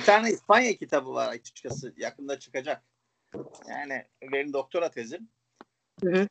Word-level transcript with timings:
Bir 0.00 0.04
tane 0.04 0.30
İspanya 0.30 0.76
kitabı 0.76 1.14
var 1.14 1.28
açıkçası 1.28 1.94
yakında 1.96 2.38
çıkacak. 2.38 2.84
Yani 3.68 4.06
benim 4.22 4.52
doktora 4.52 4.90
tezim. 4.90 5.28
Hı 6.04 6.10
hı. 6.10 6.28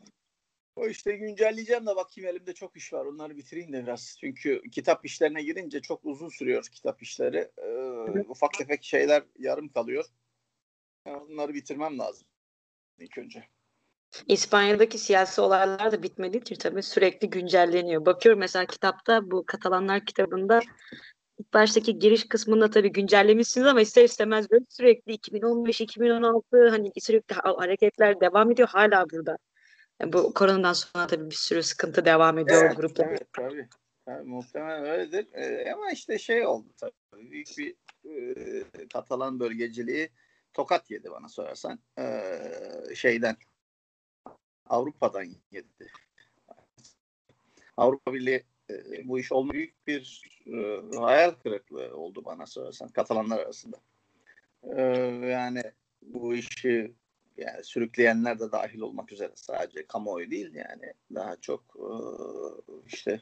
O 0.76 0.88
işte 0.88 1.16
güncelleyeceğim 1.16 1.88
de 1.88 1.96
bakayım 1.96 2.30
elimde 2.30 2.54
çok 2.54 2.78
iş 2.78 2.94
var. 2.94 3.06
Onları 3.06 3.38
bitireyim 3.38 3.74
de 3.74 3.84
biraz. 3.84 4.18
Çünkü 4.20 4.62
kitap 4.72 5.06
işlerine 5.06 5.44
girince 5.44 5.82
çok 5.82 6.06
uzun 6.06 6.30
sürüyor 6.30 6.64
kitap 6.72 7.02
işleri. 7.02 7.52
Ee, 7.58 8.20
ufak 8.28 8.54
tefek 8.54 8.84
şeyler 8.84 9.24
yarım 9.40 9.70
kalıyor. 9.70 10.06
Onları 11.06 11.54
bitirmem 11.54 12.00
lazım 12.00 12.28
ilk 13.00 13.18
önce. 13.18 13.44
İspanya'daki 14.28 14.98
siyasi 14.98 15.42
olaylar 15.42 15.92
da 15.92 16.04
bitmediği 16.04 16.42
için 16.42 16.56
tabii 16.56 16.84
sürekli 16.84 17.30
güncelleniyor. 17.30 18.06
Bakıyorum 18.06 18.40
mesela 18.40 18.66
kitapta 18.66 19.32
bu 19.32 19.46
Katalanlar 19.46 20.06
kitabında 20.06 20.62
ilk 21.50 21.54
baştaki 21.54 22.00
giriş 22.00 22.28
kısmında 22.28 22.70
tabii 22.70 22.92
güncellemişsiniz 22.92 23.68
ama 23.68 23.82
ister 23.82 24.04
istemez 24.04 24.52
böyle 24.52 24.66
sürekli 24.70 25.14
2015, 25.14 25.82
2016 25.82 26.70
hani 26.70 26.92
sürekli 27.00 27.36
hareketler 27.36 28.22
devam 28.22 28.52
ediyor 28.52 28.68
hala 28.68 29.10
burada. 29.10 29.38
Yani 30.02 30.14
bu 30.14 30.34
koronadan 30.34 30.74
sonra 30.74 31.08
tabii 31.08 31.30
bir 31.30 31.36
sürü 31.36 31.64
sıkıntı 31.64 32.06
devam 32.06 32.38
ediyor 32.38 32.64
evet, 32.64 32.78
gruplar. 32.78 33.08
Evet 33.08 33.28
tabii. 33.34 33.68
tabii. 34.06 34.24
Muhtemelen 34.24 34.86
öyledir. 34.86 35.28
Ee, 35.34 35.72
ama 35.74 35.92
işte 35.92 36.18
şey 36.18 36.46
oldu 36.46 36.68
tabii. 36.78 37.32
Büyük 37.32 37.48
bir 37.58 37.76
e, 38.06 38.88
Katalan 38.94 39.40
bölgeciliği 39.40 40.10
tokat 40.54 40.92
yedi 40.92 41.12
bana 41.12 41.30
sorarsan. 41.30 41.80
Ee, 42.00 42.96
şeyden 42.96 43.36
Avrupa'dan 44.66 45.26
yedi. 45.52 45.92
Avrupa 47.78 48.14
Birliği 48.14 48.44
e, 48.70 49.08
bu 49.08 49.20
iş 49.20 49.32
olma 49.32 49.54
büyük 49.54 49.88
bir 49.88 50.24
e, 50.48 50.82
hayal 50.98 51.32
kırıklığı 51.32 51.98
oldu 51.98 52.26
bana 52.26 52.46
sorarsan 52.46 52.90
Katalanlar 52.90 53.40
arasında. 53.40 53.78
E, 54.64 54.82
yani 55.28 55.64
bu 56.02 56.36
işi 56.36 56.94
yani 57.38 57.64
sürükleyenler 57.64 58.40
de 58.40 58.52
dahil 58.52 58.80
olmak 58.80 59.12
üzere 59.12 59.32
sadece 59.36 59.86
kamuoyu 59.86 60.32
değil 60.32 60.54
yani 60.54 60.94
daha 61.16 61.36
çok 61.36 61.64
e, 61.76 61.90
işte 62.88 63.22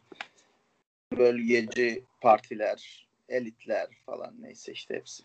bölgeci 1.18 2.04
partiler, 2.22 3.08
elitler 3.30 3.88
falan 4.06 4.36
neyse 4.40 4.72
işte 4.72 4.96
hepsi. 4.96 5.24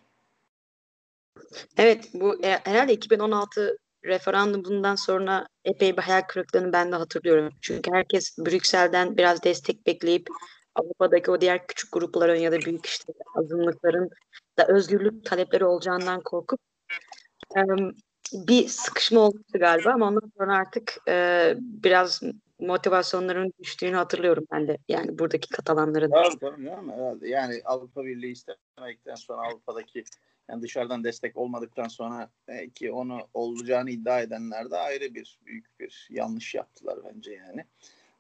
Evet 1.77 2.11
bu 2.15 2.45
e, 2.45 2.51
herhalde 2.51 2.93
2016 2.93 3.79
referandumundan 4.05 4.95
sonra 4.95 5.47
epey 5.65 5.97
bir 5.97 6.03
hayal 6.03 6.23
kırıklığını 6.23 6.73
ben 6.73 6.93
de 6.93 6.97
hatırlıyorum. 6.97 7.53
Çünkü 7.61 7.91
herkes 7.93 8.39
Brüksel'den 8.39 9.17
biraz 9.17 9.43
destek 9.43 9.87
bekleyip 9.87 10.27
Avrupa'daki 10.75 11.31
o 11.31 11.41
diğer 11.41 11.67
küçük 11.67 11.93
grupların 11.93 12.37
ya 12.37 12.53
da 12.53 12.61
büyük 12.61 12.87
işte 12.87 13.13
azınlıkların 13.35 14.11
da 14.59 14.67
özgürlük 14.67 15.25
talepleri 15.25 15.65
olacağından 15.65 16.21
korkup 16.21 16.61
bir 18.33 18.69
sıkışma 18.69 19.21
olmuştu 19.21 19.59
galiba 19.59 19.91
ama 19.91 20.07
ondan 20.07 20.33
sonra 20.39 20.57
artık 20.57 20.97
biraz 21.59 22.21
motivasyonların 22.59 23.53
düştüğünü 23.63 23.97
hatırlıyorum 23.97 24.45
ben 24.53 24.69
de. 24.69 24.79
Yani 24.89 25.19
buradaki 25.19 25.49
Katalanların. 25.49 26.11
Tabii 26.11 26.39
tabii 26.39 26.71
herhalde. 26.71 27.29
Yani 27.29 27.61
Avrupa 27.65 28.05
Birliği 28.05 28.33
istemedikten 28.33 29.15
sonra 29.15 29.43
Avrupa'daki 29.49 30.05
yani 30.49 30.63
dışarıdan 30.63 31.05
destek 31.05 31.37
olmadıktan 31.37 31.89
sonra 31.89 32.31
ki 32.75 32.93
onu 32.93 33.29
olacağını 33.35 33.91
iddia 33.91 34.21
edenler 34.21 34.71
de 34.71 34.77
ayrı 34.77 35.15
bir 35.15 35.39
büyük 35.47 35.81
bir 35.81 36.09
yanlış 36.11 36.55
yaptılar 36.55 36.99
bence 37.05 37.33
yani. 37.33 37.65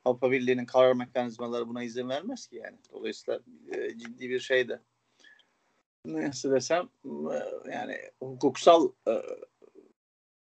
Avrupa 0.04 0.30
Birliği'nin 0.30 0.66
karar 0.66 0.92
mekanizmaları 0.92 1.68
buna 1.68 1.82
izin 1.82 2.08
vermez 2.08 2.46
ki 2.46 2.56
yani. 2.56 2.78
Dolayısıyla 2.92 3.40
e, 3.72 3.98
ciddi 3.98 4.30
bir 4.30 4.40
şey 4.40 4.68
de 4.68 4.80
nasıl 6.04 6.50
desem 6.50 6.88
e, 7.04 7.70
yani 7.72 7.96
hukuksal 8.20 8.92
e, 9.08 9.22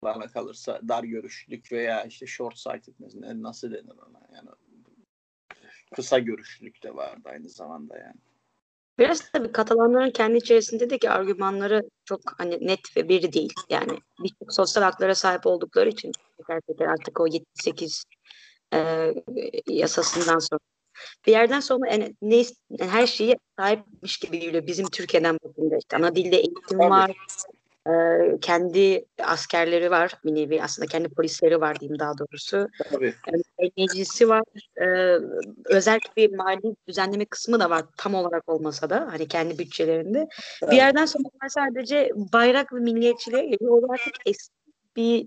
bana 0.03 0.27
kalırsa 0.27 0.81
dar 0.89 1.05
görüşlülük 1.05 1.73
veya 1.73 2.05
işte 2.05 2.27
short 2.27 2.59
sightedness 2.59 3.15
nasıl 3.15 3.73
denir 3.73 3.99
ona 4.09 4.21
yani 4.35 4.49
kısa 5.95 6.19
görüşlülük 6.19 6.83
de 6.83 6.95
vardı 6.95 7.29
aynı 7.29 7.49
zamanda 7.49 7.99
yani. 7.99 8.21
Biraz 8.99 9.31
tabii 9.33 9.53
Katalanların 9.53 10.11
kendi 10.11 10.39
içerisinde 10.39 10.91
de 10.91 10.99
ki 10.99 11.11
argümanları 11.11 11.83
çok 12.05 12.21
hani 12.39 12.67
net 12.67 12.97
ve 12.97 13.09
bir 13.09 13.33
değil. 13.33 13.53
Yani 13.71 13.99
birçok 14.25 14.53
sosyal 14.53 14.83
haklara 14.83 15.15
sahip 15.15 15.47
oldukları 15.47 15.89
için 15.89 16.13
teker 16.37 16.61
teker 16.61 16.87
artık 16.87 17.21
o 17.21 17.27
78 17.27 18.05
e, 18.75 19.13
yasasından 19.69 20.39
sonra 20.39 20.61
bir 21.27 21.33
yerden 21.33 21.61
sonra 21.61 21.91
yani, 21.91 22.15
ne, 22.23 22.45
her 22.81 23.07
şeyi 23.07 23.37
sahipmiş 23.59 24.17
gibi 24.17 24.39
geliyor 24.39 24.67
bizim 24.67 24.87
Türkiye'den 24.87 25.39
bakınca. 25.45 25.77
İşte 25.77 25.97
ana 25.97 26.17
dilde 26.17 26.37
eğitim 26.37 26.79
var, 26.79 27.17
e, 27.87 27.93
kendi 28.41 29.05
askerleri 29.25 29.91
var 29.91 30.13
bir 30.25 30.35
nevi 30.35 30.63
aslında 30.63 30.87
kendi 30.87 31.09
polisleri 31.09 31.61
var 31.61 31.81
diyeyim 31.81 31.99
daha 31.99 32.19
doğrusu. 32.19 32.69
Tabii. 32.93 33.15
E, 33.63 33.71
meclisi 33.79 34.29
var. 34.29 34.43
E, 34.81 34.87
özel 35.65 35.99
bir 36.17 36.35
mali 36.35 36.77
düzenleme 36.89 37.25
kısmı 37.25 37.61
da 37.61 37.71
var 37.71 37.85
tam 37.97 38.15
olarak 38.15 38.49
olmasa 38.49 38.91
da 38.91 39.09
hani 39.11 39.29
kendi 39.29 39.59
bütçelerinde. 39.59 40.29
Evet. 40.63 40.73
Bir 40.73 40.77
yerden 40.77 41.07
sonra 41.07 41.25
sadece 41.49 42.11
bayrak 42.33 42.73
ve 42.73 42.81
milliyetçiliğe 42.81 43.43
geliyor. 43.47 43.83
O 43.83 43.93
artık 43.93 44.15
eski 44.27 44.53
bir 44.97 45.27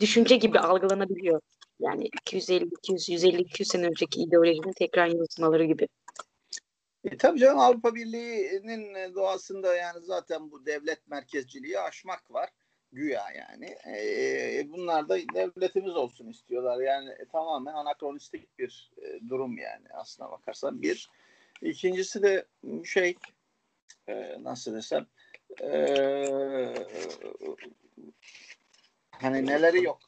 düşünce 0.00 0.36
gibi 0.36 0.58
algılanabiliyor. 0.58 1.40
Yani 1.80 2.04
250 2.22 2.64
200 2.64 3.08
150 3.08 3.40
200 3.40 3.68
sene 3.68 3.86
önceki 3.86 4.20
ideolojinin 4.20 4.72
tekrar 4.72 5.06
yansımaları 5.06 5.64
gibi. 5.64 5.88
E, 7.10 7.16
tabii 7.16 7.38
canım 7.38 7.58
Avrupa 7.58 7.94
Birliği'nin 7.94 9.14
doğasında 9.14 9.76
yani 9.76 10.04
zaten 10.04 10.50
bu 10.50 10.66
devlet 10.66 11.08
merkezciliği 11.08 11.80
aşmak 11.80 12.30
var. 12.30 12.50
Güya 12.92 13.24
yani. 13.36 13.76
E, 13.86 14.68
bunlar 14.68 15.08
da 15.08 15.18
devletimiz 15.18 15.96
olsun 15.96 16.28
istiyorlar. 16.28 16.80
Yani 16.80 17.10
e, 17.10 17.24
tamamen 17.24 17.72
anakronistik 17.72 18.58
bir 18.58 18.90
e, 19.02 19.28
durum 19.28 19.58
yani 19.58 19.86
aslına 19.94 20.30
bakarsan 20.30 20.82
bir. 20.82 21.10
İkincisi 21.62 22.22
de 22.22 22.44
şey 22.84 23.16
e, 24.08 24.36
nasıl 24.42 24.74
desem 24.74 25.06
e, 25.62 25.70
hani 29.10 29.46
neleri 29.46 29.84
yok. 29.84 30.00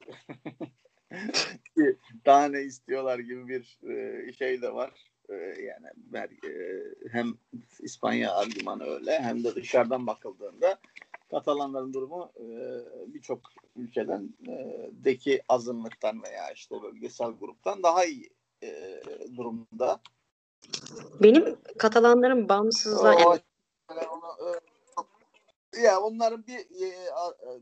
Daha 2.27 2.49
ne 2.49 2.62
istiyorlar 2.62 3.19
gibi 3.19 3.49
bir 3.49 3.78
e, 3.91 4.32
şey 4.32 4.62
de 4.62 4.75
var. 4.75 5.09
E, 5.30 5.34
yani 5.62 5.86
e, 6.44 6.84
hem 7.12 7.34
İspanya 7.80 8.34
argümanı 8.34 8.84
öyle 8.84 9.20
hem 9.20 9.44
de 9.44 9.54
dışarıdan 9.54 10.06
bakıldığında 10.06 10.78
Katalanların 11.30 11.92
durumu 11.92 12.32
e, 12.36 12.44
birçok 13.14 13.40
ülkeden 13.76 14.34
e, 14.48 14.90
deki 14.92 15.42
azınlıktan 15.48 16.22
veya 16.22 16.50
işte 16.50 16.82
bölgesel 16.82 17.30
gruptan 17.30 17.82
daha 17.82 18.04
iyi 18.04 18.30
durumda. 19.36 20.00
Benim 21.22 21.56
Katalanların 21.78 22.48
bağımsızlığa 22.48 23.14
o, 23.14 23.38
yani 23.90 24.08
onu, 24.08 24.54
ya 25.82 26.00
onların 26.00 26.46
bir 26.46 26.66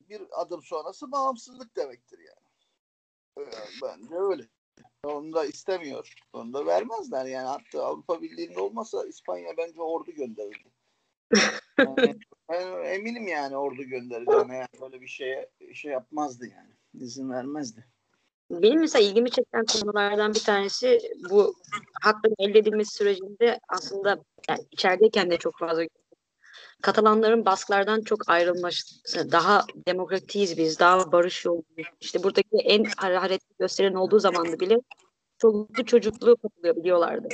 bir 0.08 0.22
adım 0.32 0.62
sonrası 0.62 1.12
bağımsızlık 1.12 1.76
demektir 1.76 2.18
yani. 2.18 2.48
Bence 3.82 4.14
öyle. 4.14 4.48
Onu 5.04 5.32
da 5.32 5.44
istemiyor. 5.44 6.14
Onu 6.32 6.52
da 6.52 6.66
vermezler 6.66 7.26
yani. 7.26 7.46
Hatta 7.46 7.84
Avrupa 7.84 8.22
Birliği'nde 8.22 8.60
olmasa 8.60 9.06
İspanya 9.06 9.56
bence 9.56 9.82
ordu 9.82 10.10
gönderirdi. 10.10 10.70
Yani, 11.78 12.18
ben 12.50 12.84
eminim 12.84 13.28
yani 13.28 13.56
ordu 13.56 13.82
göndereceğine 13.82 14.56
yani 14.56 14.80
böyle 14.80 15.00
bir 15.00 15.06
şeye 15.06 15.50
şey 15.74 15.92
yapmazdı 15.92 16.46
yani. 16.46 16.70
İzin 16.94 17.30
vermezdi. 17.30 17.84
Benim 18.50 18.80
mesela 18.80 19.04
ilgimi 19.04 19.30
çeken 19.30 19.64
konulardan 19.64 20.34
bir 20.34 20.40
tanesi 20.40 20.98
bu 21.30 21.54
hakkın 22.02 22.34
elde 22.38 22.58
edilmesi 22.58 22.96
sürecinde 22.96 23.60
aslında 23.68 24.24
yani 24.48 24.60
içerideyken 24.70 25.30
de 25.30 25.36
çok 25.36 25.58
fazla 25.58 25.84
Katalanların 26.82 27.44
baskılardan 27.44 28.02
çok 28.02 28.30
ayrılması, 28.30 29.32
daha 29.32 29.64
demokratiyiz 29.88 30.58
biz, 30.58 30.78
daha 30.78 31.12
barış 31.12 31.44
yoluyuz. 31.44 31.88
İşte 32.00 32.22
buradaki 32.22 32.56
en 32.56 32.84
hareketli 32.84 33.54
gösteren 33.58 33.94
olduğu 33.94 34.18
zamanda 34.18 34.60
bile 34.60 34.80
çoluklu 35.38 35.84
çocukluğu 35.84 36.36
katılıyor 36.36 36.76
biliyorlardı. 36.76 37.28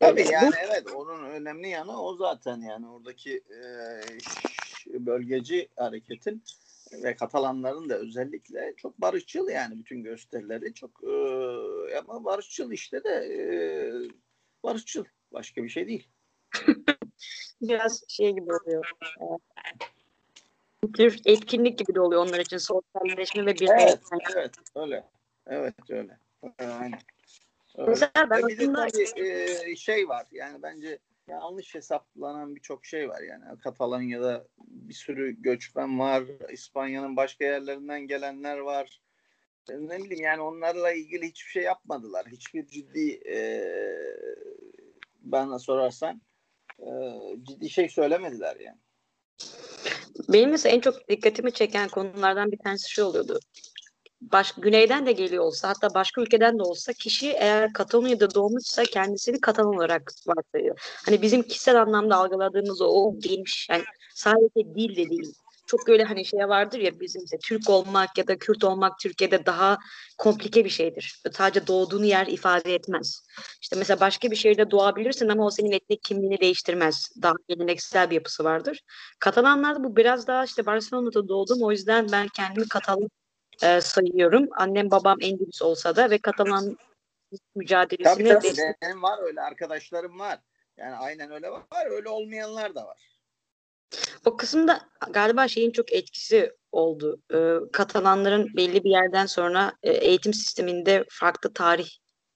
Tabii 0.00 0.26
yani 0.32 0.54
evet 0.68 0.92
onun 0.94 1.24
önemli 1.24 1.68
yanı 1.68 2.02
o 2.02 2.16
zaten 2.16 2.60
yani 2.60 2.88
oradaki 2.88 3.36
e, 3.36 5.06
bölgeci 5.06 5.68
hareketin 5.76 6.42
ve 7.02 7.16
Katalanların 7.16 7.88
da 7.88 7.98
özellikle 7.98 8.74
çok 8.76 8.98
barışçıl 8.98 9.48
yani 9.48 9.78
bütün 9.78 10.02
gösterileri 10.02 10.74
çok 10.74 10.90
e, 11.04 11.98
ama 11.98 12.24
barışçıl 12.24 12.72
işte 12.72 13.04
de 13.04 13.10
e, 13.10 13.38
barışçıl 14.62 15.04
başka 15.32 15.64
bir 15.64 15.68
şey 15.68 15.88
değil. 15.88 16.08
biraz 17.62 18.04
şey 18.08 18.30
gibi 18.30 18.52
oluyor. 18.52 18.90
Bir 20.84 20.92
tür 20.92 21.20
etkinlik 21.24 21.78
gibi 21.78 21.94
de 21.94 22.00
oluyor 22.00 22.26
onlar 22.26 22.40
için 22.40 22.58
sosyalleşme 22.58 23.46
ve 23.46 23.54
bir 23.54 23.68
evet, 23.68 24.00
evet 24.36 24.54
öyle. 24.74 25.04
Evet 25.46 25.74
öyle. 25.88 26.18
Aynen. 26.58 27.00
Öyle. 27.76 27.90
Mesela 27.90 28.30
ben 28.30 28.48
bir 28.48 28.58
aslında... 28.58 28.86
tabii 28.86 29.28
e, 29.28 29.76
şey 29.76 30.08
var 30.08 30.26
yani 30.32 30.62
bence 30.62 30.98
yanlış 31.28 31.74
hesaplanan 31.74 32.56
birçok 32.56 32.86
şey 32.86 33.08
var 33.08 33.22
yani. 33.22 33.58
Katalonya'da 33.58 34.46
bir 34.58 34.94
sürü 34.94 35.42
göçmen 35.42 35.98
var. 35.98 36.24
İspanya'nın 36.52 37.16
başka 37.16 37.44
yerlerinden 37.44 38.00
gelenler 38.00 38.58
var. 38.58 39.00
Ne 39.68 39.98
bileyim 39.98 40.24
yani 40.24 40.40
onlarla 40.40 40.92
ilgili 40.92 41.28
hiçbir 41.28 41.50
şey 41.50 41.62
yapmadılar. 41.62 42.26
Hiçbir 42.26 42.66
ciddi 42.66 43.20
e, 43.30 43.38
bana 45.20 45.58
sorarsan 45.58 46.16
e, 46.16 46.25
ciddi 47.42 47.70
şey 47.70 47.88
söylemediler 47.88 48.56
yani. 48.60 48.78
Benim 50.28 50.50
mesela 50.50 50.74
en 50.74 50.80
çok 50.80 51.08
dikkatimi 51.08 51.52
çeken 51.52 51.88
konulardan 51.88 52.52
bir 52.52 52.58
tanesi 52.58 52.90
şu 52.90 53.04
oluyordu 53.04 53.40
baş, 54.20 54.52
güneyden 54.52 55.06
de 55.06 55.12
geliyor 55.12 55.44
olsa 55.44 55.68
hatta 55.68 55.94
başka 55.94 56.20
ülkeden 56.20 56.58
de 56.58 56.62
olsa 56.62 56.92
kişi 56.92 57.30
eğer 57.30 57.72
Katalonya'da 57.72 58.34
doğmuşsa 58.34 58.84
kendisini 58.84 59.40
Katalan 59.40 59.74
olarak 59.74 60.12
varsayıyor. 60.26 60.92
Hani 61.06 61.22
bizim 61.22 61.42
kişisel 61.42 61.82
anlamda 61.82 62.16
algıladığımız 62.16 62.82
o, 62.82 62.86
o 62.86 63.18
geniş 63.18 63.68
yani 63.70 63.84
sadece 64.14 64.74
dil 64.74 64.96
de 64.96 65.10
değil. 65.10 65.34
Çok 65.66 65.88
öyle 65.88 66.04
hani 66.04 66.24
şey 66.24 66.40
vardır 66.40 66.78
ya 66.78 67.00
bizim 67.00 67.24
işte 67.24 67.38
Türk 67.38 67.70
olmak 67.70 68.18
ya 68.18 68.26
da 68.26 68.38
Kürt 68.38 68.64
olmak 68.64 68.98
Türkiye'de 68.98 69.46
daha 69.46 69.78
komplike 70.18 70.64
bir 70.64 70.70
şeydir. 70.70 71.22
Sadece 71.32 71.66
doğduğun 71.66 72.04
yer 72.04 72.26
ifade 72.26 72.74
etmez. 72.74 73.26
İşte 73.62 73.76
mesela 73.76 74.00
başka 74.00 74.30
bir 74.30 74.36
şehirde 74.36 74.70
doğabilirsin 74.70 75.28
ama 75.28 75.46
o 75.46 75.50
senin 75.50 75.72
etnik 75.72 76.04
kimliğini 76.04 76.40
değiştirmez. 76.40 77.08
Daha 77.22 77.34
geleneksel 77.48 78.10
bir 78.10 78.14
yapısı 78.14 78.44
vardır. 78.44 78.82
Katalanlarda 79.18 79.84
bu 79.84 79.96
biraz 79.96 80.26
daha 80.26 80.44
işte 80.44 80.66
Barcelona'da 80.66 81.28
doğdum 81.28 81.62
o 81.62 81.70
yüzden 81.70 82.06
ben 82.12 82.28
kendimi 82.28 82.68
Katalan 82.68 83.08
e, 83.62 83.80
sayıyorum. 83.80 84.48
Annem 84.56 84.90
babam 84.90 85.18
Endülüs 85.20 85.62
olsa 85.62 85.96
da 85.96 86.10
ve 86.10 86.18
Katalan 86.18 86.76
mücadelesine 87.54 88.28
tabii, 88.28 88.48
tabii. 88.48 88.74
Benim 88.82 89.02
var 89.02 89.18
öyle 89.22 89.40
arkadaşlarım 89.40 90.18
var. 90.18 90.38
Yani 90.76 90.96
aynen 90.96 91.30
öyle 91.30 91.50
var. 91.50 91.64
Öyle 91.90 92.08
olmayanlar 92.08 92.74
da 92.74 92.86
var. 92.86 93.15
O 94.24 94.36
kısımda 94.36 94.80
galiba 95.10 95.48
şeyin 95.48 95.70
çok 95.70 95.92
etkisi 95.92 96.52
oldu. 96.72 97.20
Ee, 97.34 97.54
Katalanların 97.72 98.56
belli 98.56 98.84
bir 98.84 98.90
yerden 98.90 99.26
sonra 99.26 99.72
e, 99.82 99.92
eğitim 99.92 100.34
sisteminde 100.34 101.04
farklı 101.10 101.52
tarih 101.52 101.88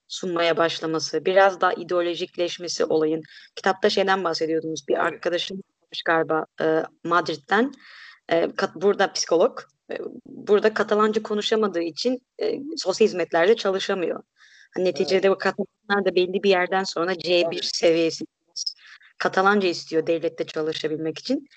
sunmaya 0.09 0.57
başlaması, 0.57 1.25
biraz 1.25 1.61
daha 1.61 1.73
ideolojikleşmesi 1.73 2.85
olayın. 2.85 3.23
Kitapta 3.57 3.91
şeyden 3.91 4.25
bahsediyordunuz. 4.25 4.89
Bir 4.89 5.05
arkadaşım 5.05 5.63
galiba 6.07 6.47
e, 6.61 6.83
Madrid'den. 7.05 7.73
E, 8.33 8.49
burada 8.75 9.13
psikolog 9.13 9.61
burada 10.27 10.75
Katalanca 10.75 11.23
konuşamadığı 11.23 11.83
için 11.83 12.19
e, 12.43 12.59
sosyal 12.77 13.09
hizmetlerde 13.09 13.57
çalışamıyor. 13.57 14.23
Hani 14.75 14.85
neticede 14.85 15.27
evet. 15.27 15.31
bu 15.31 15.39
Katalanlar 15.39 16.05
da 16.05 16.15
belli 16.15 16.43
bir 16.43 16.51
yerden 16.51 16.85
sonra 16.85 17.13
C1 17.13 17.47
evet. 17.55 17.65
seviyesi 17.65 18.25
Katalanca 19.21 19.69
istiyor 19.69 20.07
devlette 20.07 20.47
çalışabilmek 20.47 21.19
için. 21.19 21.49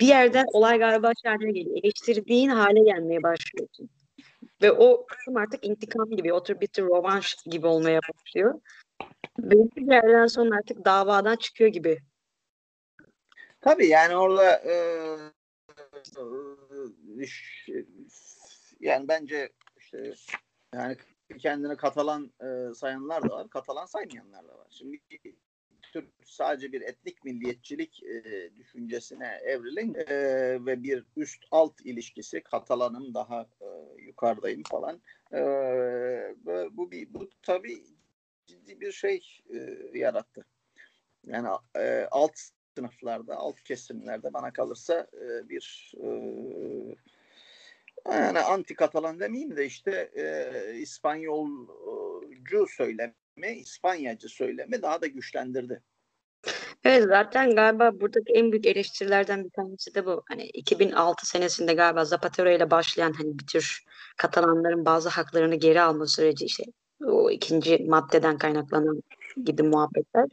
Bir 0.00 0.06
yerden 0.06 0.46
olay 0.52 0.78
galiba 0.78 1.12
haline 1.24 1.52
geliyor. 1.52 1.76
Eleştirdiğin 1.82 2.48
hale 2.48 2.80
gelmeye 2.80 3.22
başlıyorsun. 3.22 3.90
Ve 4.62 4.72
o 4.72 5.06
kısım 5.06 5.36
artık 5.36 5.66
intikam 5.66 6.10
gibi, 6.10 6.32
otur 6.32 6.60
bitir 6.60 6.82
rovanş 6.82 7.36
gibi 7.46 7.66
olmaya 7.66 8.00
başlıyor. 8.14 8.60
Belli 9.38 9.76
bir 9.76 9.92
yerden 9.92 10.26
sonra 10.26 10.56
artık 10.56 10.84
davadan 10.84 11.36
çıkıyor 11.36 11.70
gibi. 11.70 11.98
Tabii 13.60 13.86
yani 13.86 14.16
orada 14.16 14.52
e, 14.52 14.74
yani 18.80 19.08
bence 19.08 19.52
işte 19.78 20.14
yani 20.74 20.96
kendini 21.38 21.76
Katalan 21.76 22.32
e, 22.40 22.74
sayanlar 22.74 23.22
da 23.22 23.28
var, 23.28 23.50
Katalan 23.50 23.86
saymayanlar 23.86 24.48
da 24.48 24.58
var. 24.58 24.66
Şimdi 24.70 24.98
Türk 25.96 26.08
sadece 26.24 26.72
bir 26.72 26.80
etnik 26.80 27.24
milliyetçilik 27.24 28.02
e, 28.02 28.50
düşüncesine 28.56 29.40
evrilince 29.44 30.00
e, 30.00 30.16
ve 30.66 30.82
bir 30.82 31.04
üst 31.16 31.44
alt 31.50 31.80
ilişkisi 31.80 32.40
Katalan'ım 32.40 33.14
daha 33.14 33.48
e, 33.60 33.66
yukarıdayım 34.02 34.62
falan. 34.62 35.00
E, 35.32 35.40
bu 36.72 36.90
bir 36.90 37.14
bu 37.14 37.28
tabii 37.42 37.82
ciddi 38.46 38.80
bir 38.80 38.92
şey 38.92 39.42
e, 39.54 39.78
yarattı. 39.98 40.44
Yani 41.26 41.48
e, 41.76 42.08
alt 42.10 42.32
sınıflarda, 42.74 43.36
alt 43.36 43.62
kesimlerde 43.62 44.32
bana 44.32 44.52
kalırsa 44.52 45.06
e, 45.12 45.48
bir 45.48 45.94
e, 46.02 46.08
yani 48.12 48.38
anti 48.38 48.74
Katalan 48.74 49.20
demeyeyim 49.20 49.56
de 49.56 49.66
işte 49.66 50.10
e, 50.14 50.74
İspanyolcu 50.74 52.66
söylemi, 52.68 53.14
İspanyacı 53.44 54.28
söylemi 54.28 54.82
daha 54.82 55.00
da 55.00 55.06
güçlendirdi. 55.06 55.82
Evet 56.84 57.04
zaten 57.08 57.54
galiba 57.54 58.00
buradaki 58.00 58.32
en 58.32 58.52
büyük 58.52 58.66
eleştirilerden 58.66 59.44
bir 59.44 59.50
tanesi 59.50 59.94
de 59.94 60.06
bu. 60.06 60.22
Hani 60.28 60.44
2006 60.44 61.26
senesinde 61.26 61.74
galiba 61.74 62.04
Zapatero 62.04 62.50
ile 62.50 62.70
başlayan 62.70 63.12
hani 63.12 63.38
bir 63.38 63.46
tür 63.46 63.84
Katalanların 64.16 64.84
bazı 64.84 65.08
haklarını 65.08 65.54
geri 65.54 65.80
alma 65.80 66.06
süreci 66.06 66.44
işte 66.44 66.64
o 67.04 67.30
ikinci 67.30 67.78
maddeden 67.78 68.38
kaynaklanan 68.38 69.02
gibi 69.44 69.62
muhabbetler. 69.62 70.28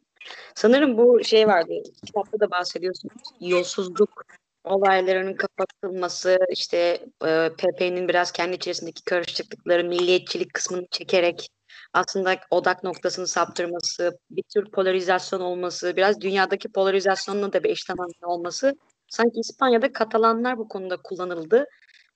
Sanırım 0.56 0.98
bu 0.98 1.24
şey 1.24 1.48
vardı. 1.48 1.74
Kitapta 2.06 2.40
da 2.40 2.52
bahsediyorsunuz. 2.52 3.22
Yolsuzluk 3.40 4.26
olaylarının 4.64 5.34
kapatılması, 5.34 6.38
işte 6.50 6.78
e, 7.26 7.50
PP'nin 7.58 8.08
biraz 8.08 8.32
kendi 8.32 8.56
içerisindeki 8.56 9.04
karışıklıkları, 9.04 9.84
milliyetçilik 9.84 10.54
kısmını 10.54 10.88
çekerek 10.92 11.50
aslında 11.94 12.36
odak 12.52 12.84
noktasını 12.84 13.28
saptırması, 13.28 14.20
bir 14.30 14.44
tür 14.44 14.72
polarizasyon 14.72 15.40
olması, 15.40 15.96
biraz 15.96 16.22
dünyadaki 16.22 16.72
polarizasyonla 16.72 17.54
da 17.54 17.64
bir 17.64 17.70
eş 17.70 17.86
olması. 18.24 18.78
Sanki 19.08 19.40
İspanya'da 19.40 19.94
Katalanlar 19.94 20.58
bu 20.58 20.68
konuda 20.68 20.98
kullanıldı 20.98 21.66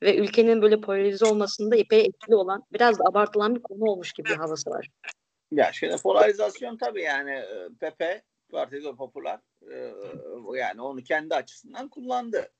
ve 0.04 0.18
ülkenin 0.18 0.62
böyle 0.62 0.82
polarize 0.82 1.26
olmasında 1.26 1.76
epey 1.76 2.00
etkili 2.00 2.36
olan, 2.36 2.64
biraz 2.74 3.00
da 3.00 3.04
abartılan 3.04 3.56
bir 3.56 3.62
konu 3.62 3.92
olmuş 3.92 4.14
gibi 4.14 4.30
bir 4.30 4.36
havası 4.36 4.70
var. 4.70 4.90
Ya 5.52 5.72
şimdi 5.74 5.98
polarizasyon 5.98 6.78
tabii 6.78 7.02
yani 7.02 7.44
Pepe 7.80 8.22
Partido 8.52 8.96
Popular 8.96 9.40
yani 10.56 10.82
onu 10.82 11.04
kendi 11.04 11.36
açısından 11.36 11.90
kullandı. 11.90 12.52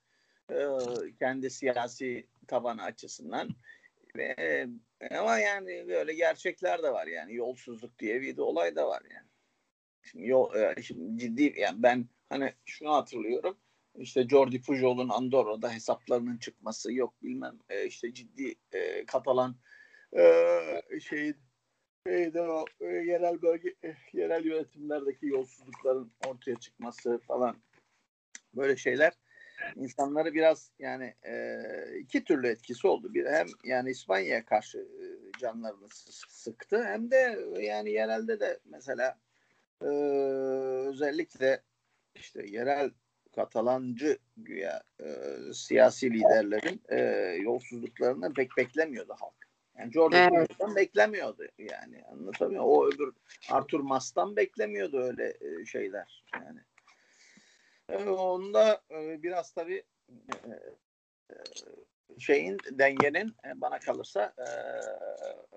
Kendi 1.20 1.50
siyasi 1.50 2.28
tabanı 2.48 2.84
açısından. 2.84 3.50
Ve, 4.18 4.68
ama 5.12 5.40
yani 5.40 5.88
böyle 5.88 6.14
gerçekler 6.14 6.84
de 6.84 6.94
var 6.94 7.08
yani 7.08 7.36
yolsuzluk 7.36 8.00
diye 8.00 8.22
bir 8.22 8.38
de 8.38 8.42
olay 8.42 8.76
da 8.76 8.88
var 8.88 9.04
yani. 9.14 9.28
Şimdi, 10.02 10.28
yol, 10.28 10.52
şimdi 10.82 11.20
ciddi 11.20 11.54
yani 11.60 11.84
ben 11.84 12.06
hani 12.30 12.54
şunu 12.66 12.94
hatırlıyorum. 12.94 13.58
İşte 13.96 14.28
Jordi 14.28 14.62
Pujol'un 14.62 15.10
Andorra'da 15.10 15.74
hesaplarının 15.74 16.38
çıkması 16.38 16.94
yok 16.94 17.14
bilmem 17.24 17.60
işte 17.86 18.14
ciddi 18.14 18.56
e, 18.72 19.06
Katalan 19.06 19.56
e, 20.18 21.00
şey 21.00 21.34
şeyde 22.08 22.42
o 22.42 22.66
e, 22.80 22.86
yerel 22.86 23.42
bölge 23.42 23.76
e, 23.84 23.96
yerel 24.14 24.46
yönetimlerdeki 24.46 25.26
yolsuzlukların 25.26 26.12
ortaya 26.28 26.56
çıkması 26.56 27.20
falan 27.28 27.58
böyle 28.54 28.78
şeyler 28.78 29.14
insanları 29.76 30.34
biraz 30.34 30.72
yani 30.80 31.14
e, 31.26 31.60
iki 32.00 32.24
türlü 32.24 32.48
etkisi 32.48 32.88
oldu. 32.88 33.14
Bir 33.14 33.26
hem 33.26 33.48
yani 33.64 33.90
İspanya'ya 33.90 34.46
karşı 34.46 34.78
e, 34.78 35.06
canlarını 35.40 35.88
sıktı 36.30 36.84
hem 36.86 37.12
de 37.12 37.40
yani 37.60 37.92
yerelde 37.92 38.40
de 38.40 38.60
mesela 38.66 39.20
e, 39.82 39.88
özellikle 40.88 41.62
işte 42.16 42.46
yerel 42.48 42.92
Katalancı 43.36 44.18
güya 44.38 44.84
e, 45.00 45.06
siyasi 45.54 46.14
liderlerin 46.14 46.82
e, 46.90 47.00
yolsuzluklarını 47.42 48.34
pek 48.34 48.58
beklemiyordu 48.58 49.16
halk. 49.20 49.48
Yani 49.80 49.92
Jordan 49.92 50.34
evet. 50.34 50.76
beklemiyordu 50.76 51.48
yani 51.58 52.04
anlatamıyor. 52.12 52.64
O 52.66 52.88
öbür 52.88 53.14
Arthur 53.50 53.80
Mas'tan 53.80 54.36
beklemiyordu 54.36 55.04
öyle 55.04 55.34
e, 55.42 55.66
şeyler 55.66 56.24
yani. 56.34 56.60
E, 57.90 58.10
onda 58.10 58.82
e, 58.92 59.24
biraz 59.24 59.52
tabii 59.52 59.84
şeyin 62.20 62.58
dengenin 62.72 63.36
bana 63.56 63.80
kalırsa 63.80 64.34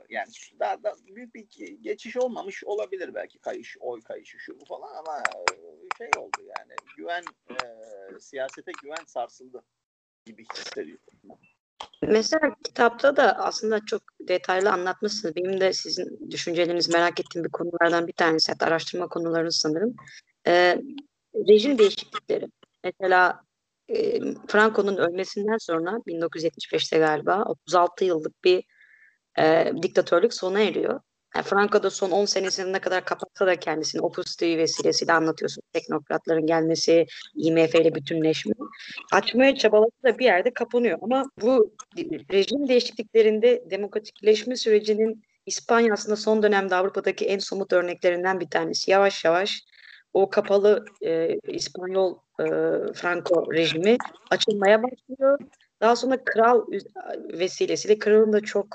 yani 0.09 0.29
daha 0.61 0.83
da 0.83 0.95
büyük 1.07 1.35
bir 1.35 1.49
geçiş 1.81 2.17
olmamış 2.17 2.65
olabilir 2.65 3.15
belki 3.15 3.39
kayış 3.39 3.77
oy 3.81 4.03
kayışı 4.03 4.39
şu 4.39 4.61
bu 4.61 4.65
falan 4.65 4.97
ama 4.97 5.23
şey 5.99 6.11
oldu 6.19 6.39
yani 6.43 6.75
güven 6.97 7.25
siyasete 8.21 8.73
güven 8.83 9.05
sarsıldı 9.07 9.65
gibi 10.27 10.45
hissediyorum. 10.55 11.05
Mesela 12.03 12.55
kitapta 12.65 13.17
da 13.17 13.39
aslında 13.39 13.87
çok 13.87 14.03
detaylı 14.21 14.73
anlatmışsınız. 14.73 15.37
Benim 15.37 15.61
de 15.61 15.73
sizin 15.73 16.31
düşüncelerinizi 16.31 16.93
merak 16.93 17.21
ettiğim 17.21 17.45
bir 17.45 17.51
konulardan 17.51 18.07
bir 18.07 18.13
tanesi. 18.13 18.53
Hatta 18.53 18.67
araştırma 18.67 19.09
konularınız 19.09 19.57
sanırım. 19.57 19.97
Ee, 20.47 20.83
rejim 21.49 21.79
değişiklikleri. 21.79 22.47
Mesela 22.85 23.41
e, 23.89 24.21
Franco'nun 24.49 24.97
ölmesinden 24.97 25.59
sonra 25.59 25.91
1975'te 25.91 26.99
galiba 26.99 27.45
36 27.47 28.05
yıllık 28.05 28.45
bir 28.45 28.65
e, 29.39 29.73
diktatörlük 29.83 30.35
sona 30.35 30.61
eriyor. 30.61 31.01
Yani 31.37 31.45
Franco 31.45 31.83
da 31.83 31.91
son 31.91 32.11
10 32.11 32.25
senesine 32.25 32.73
ne 32.73 32.79
kadar 32.79 33.05
kapatsa 33.05 33.47
da 33.47 33.57
kendisini 33.57 34.03
Opus 34.03 34.41
Dei 34.41 34.59
vesilesiyle 34.59 35.13
anlatıyorsun. 35.13 35.63
Teknokratların 35.73 36.47
gelmesi, 36.47 37.07
IMF 37.35 37.75
ile 37.75 37.95
bütünleşme. 37.95 38.53
Açmaya 39.13 39.57
çabaladı 39.57 39.91
da 40.05 40.19
bir 40.19 40.25
yerde 40.25 40.55
kapanıyor. 40.55 40.99
Ama 41.03 41.25
bu 41.41 41.75
rejim 42.33 42.69
değişikliklerinde 42.69 43.71
demokratikleşme 43.71 44.57
sürecinin 44.57 45.23
İspanya 45.47 45.95
aslında 45.95 46.17
son 46.17 46.43
dönemde 46.43 46.75
Avrupa'daki 46.75 47.27
en 47.27 47.39
somut 47.39 47.73
örneklerinden 47.73 48.41
bir 48.41 48.51
tanesi. 48.51 48.91
Yavaş 48.91 49.25
yavaş 49.25 49.63
o 50.13 50.31
kapalı 50.31 50.85
e, 51.03 51.39
İspanyol 51.49 52.19
e, 52.41 52.45
Franco 52.93 53.53
rejimi 53.53 53.97
açılmaya 54.31 54.83
başlıyor. 54.83 55.39
Daha 55.81 55.97
sonra 55.97 56.25
kral 56.25 56.67
vesilesiyle 57.33 57.99
kralın 57.99 58.33
da 58.33 58.41
çok 58.41 58.67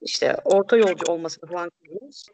işte 0.00 0.36
orta 0.44 0.76
yolcu 0.76 1.12
olmasını 1.12 1.50
falan 1.50 1.70
görüyoruz. 1.82 2.26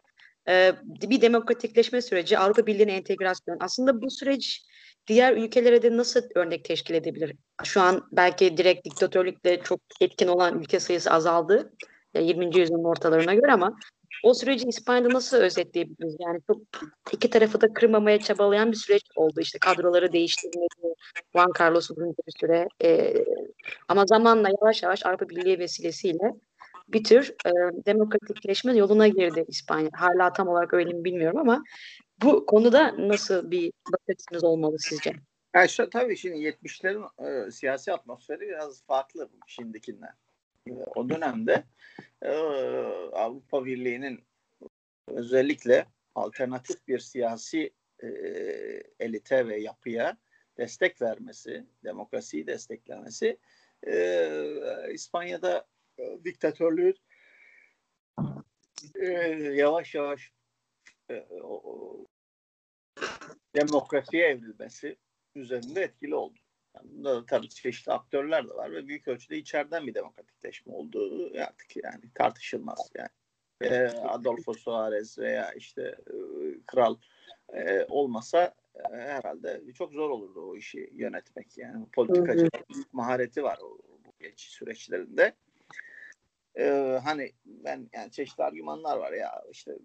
Ee, 0.48 0.72
bir 0.84 1.20
demokratikleşme 1.20 2.02
süreci, 2.02 2.38
Avrupa 2.38 2.66
Birliği'ne 2.66 2.92
entegrasyon. 2.92 3.56
Aslında 3.60 4.02
bu 4.02 4.10
süreç 4.10 4.62
diğer 5.06 5.36
ülkelere 5.36 5.82
de 5.82 5.96
nasıl 5.96 6.20
örnek 6.34 6.64
teşkil 6.64 6.94
edebilir? 6.94 7.36
Şu 7.64 7.80
an 7.80 8.08
belki 8.12 8.56
direkt 8.56 8.84
diktatörlükle 8.84 9.60
çok 9.62 9.80
etkin 10.00 10.28
olan 10.28 10.58
ülke 10.60 10.80
sayısı 10.80 11.10
azaldı. 11.10 11.72
20. 12.14 12.58
yüzyılın 12.58 12.84
ortalarına 12.84 13.34
göre 13.34 13.52
ama 13.52 13.76
o 14.22 14.34
süreci 14.34 14.68
İspanya'da 14.68 15.08
nasıl 15.08 15.36
özetleyebiliriz? 15.36 16.16
Yani 16.20 16.40
çok 16.46 16.60
iki 17.12 17.30
tarafı 17.30 17.60
da 17.60 17.72
kırmamaya 17.72 18.18
çabalayan 18.18 18.72
bir 18.72 18.76
süreç 18.76 19.02
oldu. 19.16 19.40
İşte 19.40 19.58
kadroları 19.58 20.12
değiştirmedi. 20.12 20.94
Juan 21.32 21.52
Carlos 21.60 21.90
uzun 21.90 22.14
bir 22.26 22.32
süre. 22.40 22.68
E, 22.84 23.14
ama 23.88 24.06
zamanla 24.06 24.48
yavaş 24.48 24.82
yavaş 24.82 25.06
Avrupa 25.06 25.28
Birliği 25.28 25.58
vesilesiyle 25.58 26.34
bir 26.88 27.04
tür 27.04 27.34
e, 27.46 27.50
demokratikleşme 27.86 28.76
yoluna 28.76 29.08
girdi 29.08 29.44
İspanya. 29.48 29.90
Hala 29.92 30.32
tam 30.32 30.48
olarak 30.48 30.74
öyle 30.74 30.92
mi 30.92 31.04
bilmiyorum 31.04 31.38
ama 31.38 31.62
bu 32.22 32.46
konuda 32.46 32.94
nasıl 33.08 33.50
bir 33.50 33.72
bakış 33.92 34.42
olmalı 34.42 34.76
sizce? 34.78 35.12
Yani 35.54 35.68
şu, 35.68 35.90
tabii 35.90 36.16
şimdi 36.16 36.36
70'lerin 36.36 37.46
e, 37.46 37.50
siyasi 37.50 37.92
atmosferi 37.92 38.40
biraz 38.40 38.82
farklı 38.82 39.28
şimdikinden. 39.46 40.14
E, 40.66 40.72
o 40.72 41.08
dönemde 41.08 41.64
e, 42.22 42.30
Avrupa 43.12 43.64
Birliği'nin 43.64 44.24
özellikle 45.06 45.86
alternatif 46.14 46.88
bir 46.88 46.98
siyasi 46.98 47.70
e, 48.02 48.08
elite 49.00 49.48
ve 49.48 49.60
yapıya 49.60 50.16
destek 50.58 51.02
vermesi, 51.02 51.66
demokrasiyi 51.84 52.46
desteklemesi 52.46 53.38
e, 53.86 54.92
İspanya'da 54.92 55.66
e, 55.98 56.18
diktatörlüğün 56.24 56.96
e, 58.94 59.06
yavaş 59.54 59.94
yavaş 59.94 60.32
e, 61.10 61.26
o, 61.42 62.06
demokrasiye 63.54 64.26
evrilmesi 64.26 64.96
üzerinde 65.34 65.82
etkili 65.82 66.14
oldu. 66.14 66.38
Bunda 66.84 67.14
da 67.14 67.26
tabii 67.26 67.48
çeşitli 67.48 67.92
aktörler 67.92 68.48
de 68.48 68.54
var 68.54 68.72
ve 68.72 68.86
büyük 68.86 69.08
ölçüde 69.08 69.36
içeriden 69.36 69.86
bir 69.86 69.94
demokratikleşme 69.94 70.72
olduğu 70.72 71.38
artık 71.38 71.76
yani 71.76 72.02
tartışılmaz 72.14 72.90
yani. 72.94 73.08
E, 73.60 73.86
Adolfo 73.88 74.54
Suarez 74.54 75.18
veya 75.18 75.52
işte 75.52 75.82
e, 75.82 76.14
kral 76.66 76.96
e, 77.52 77.84
olmasa 77.88 78.54
e, 78.74 78.96
herhalde 78.96 79.62
çok 79.74 79.92
zor 79.92 80.10
olurdu 80.10 80.50
o 80.50 80.56
işi 80.56 80.90
yönetmek 80.92 81.58
yani. 81.58 81.86
Politikacı 81.92 82.48
mahareti 82.92 83.42
var 83.42 83.58
o, 83.62 83.78
bu 84.04 84.12
geçiş 84.20 84.50
süreçlerinde. 84.50 85.34
E, 86.58 86.68
hani 87.04 87.32
ben 87.44 87.90
yani 87.92 88.10
çeşitli 88.10 88.44
argümanlar 88.44 88.96
var 88.96 89.12
ya 89.12 89.44
işte 89.50 89.78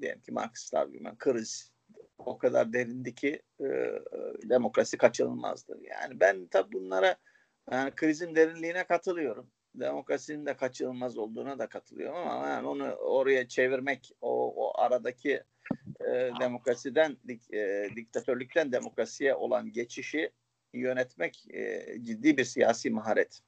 diyelim 0.00 0.20
ki 0.20 0.32
Marksist 0.32 0.74
argüman 0.74 1.18
kriz 1.18 1.72
o 2.26 2.38
kadar 2.38 2.72
derindi 2.72 3.14
ki 3.14 3.42
e, 3.60 3.66
demokrasi 4.44 4.96
kaçınılmazdır. 4.98 5.78
Yani 5.82 6.20
ben 6.20 6.46
tabi 6.46 6.72
bunlara 6.72 7.16
yani 7.70 7.90
krizin 7.90 8.34
derinliğine 8.34 8.84
katılıyorum. 8.86 9.50
Demokrasinin 9.74 10.46
de 10.46 10.56
kaçınılmaz 10.56 11.18
olduğuna 11.18 11.58
da 11.58 11.66
katılıyorum 11.66 12.16
ama 12.16 12.48
yani 12.48 12.68
onu 12.68 12.92
oraya 12.92 13.48
çevirmek 13.48 14.12
o, 14.20 14.54
o 14.66 14.80
aradaki 14.80 15.42
e, 16.00 16.30
demokrasiden 16.40 17.16
dik, 17.28 17.54
e, 17.54 17.88
diktatörlükten 17.96 18.72
demokrasiye 18.72 19.34
olan 19.34 19.72
geçişi 19.72 20.30
yönetmek 20.74 21.44
e, 21.50 21.96
ciddi 22.02 22.36
bir 22.36 22.44
siyasi 22.44 22.90
maharet. 22.90 23.40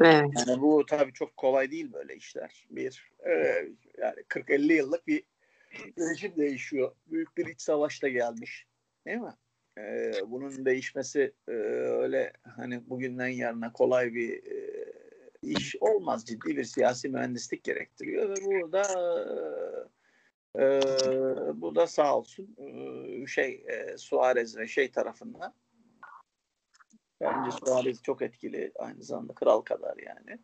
Evet. 0.00 0.30
Yani 0.48 0.60
bu 0.60 0.86
tabii 0.86 1.12
çok 1.12 1.36
kolay 1.36 1.70
değil 1.70 1.92
böyle 1.92 2.16
işler. 2.16 2.66
Bir 2.70 3.12
e, 3.26 3.30
yani 3.98 4.20
40-50 4.28 4.72
yıllık 4.72 5.06
bir 5.06 5.22
rejim 5.98 6.36
değişiyor. 6.36 6.94
Büyük 7.06 7.36
bir 7.36 7.46
iç 7.46 7.60
savaş 7.60 8.02
da 8.02 8.08
gelmiş. 8.08 8.66
Değil 9.06 9.18
mi? 9.18 9.34
E, 9.78 10.12
bunun 10.26 10.64
değişmesi 10.64 11.32
e, 11.48 11.52
öyle 11.52 12.32
hani 12.56 12.90
bugünden 12.90 13.28
yarına 13.28 13.72
kolay 13.72 14.14
bir 14.14 14.46
e, 14.46 14.84
iş 15.42 15.76
olmaz. 15.80 16.24
Ciddi 16.24 16.56
bir 16.56 16.64
siyasi 16.64 17.08
mühendislik 17.08 17.64
gerektiriyor 17.64 18.28
ve 18.28 18.44
burada 18.44 18.82
e, 20.58 20.80
bu 21.60 21.74
da 21.74 21.86
sağ 21.86 22.18
olsun 22.18 22.56
e, 22.58 23.26
şey 23.26 23.64
e, 23.68 23.98
Suarez 23.98 24.56
ve 24.56 24.68
şey 24.68 24.90
tarafından 24.90 25.54
Bence 27.20 27.50
Suarez 27.50 28.02
çok 28.02 28.22
etkili 28.22 28.72
aynı 28.78 29.02
zamanda 29.02 29.34
kral 29.34 29.60
kadar 29.60 29.96
yani. 29.96 30.38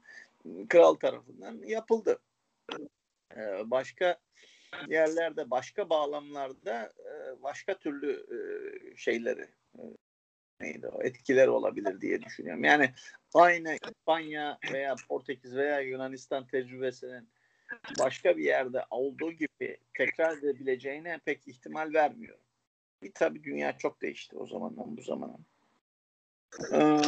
Kral 0.69 0.95
tarafından 0.95 1.63
yapıldı. 1.63 2.19
Ee, 3.37 3.71
başka 3.71 4.21
yerlerde, 4.89 5.50
başka 5.50 5.91
bağlamlarda 5.91 6.93
e, 6.99 7.43
başka 7.43 7.79
türlü 7.79 8.12
e, 8.12 8.39
şeyleri 8.97 9.49
e, 9.79 9.83
neydi 10.61 10.89
o 10.89 11.03
etkileri 11.03 11.50
olabilir 11.50 12.00
diye 12.00 12.23
düşünüyorum. 12.23 12.65
Yani 12.65 12.93
aynı 13.35 13.77
İspanya 13.91 14.59
veya 14.73 14.95
Portekiz 15.09 15.57
veya 15.57 15.81
Yunanistan 15.81 16.47
tecrübesinin 16.47 17.29
başka 17.99 18.37
bir 18.37 18.45
yerde 18.45 18.85
olduğu 18.91 19.33
gibi 19.33 19.77
tekrar 19.95 20.39
edebileceğine 20.39 21.21
pek 21.25 21.49
ihtimal 21.49 21.93
vermiyor. 21.95 22.39
Bir 23.03 23.12
tabii 23.12 23.45
dünya 23.45 23.79
çok 23.79 24.03
değişti 24.03 24.37
o 24.37 24.47
zamandan 24.47 24.97
bu 24.97 25.03
zamana. 25.03 25.37
Ee, 26.73 27.00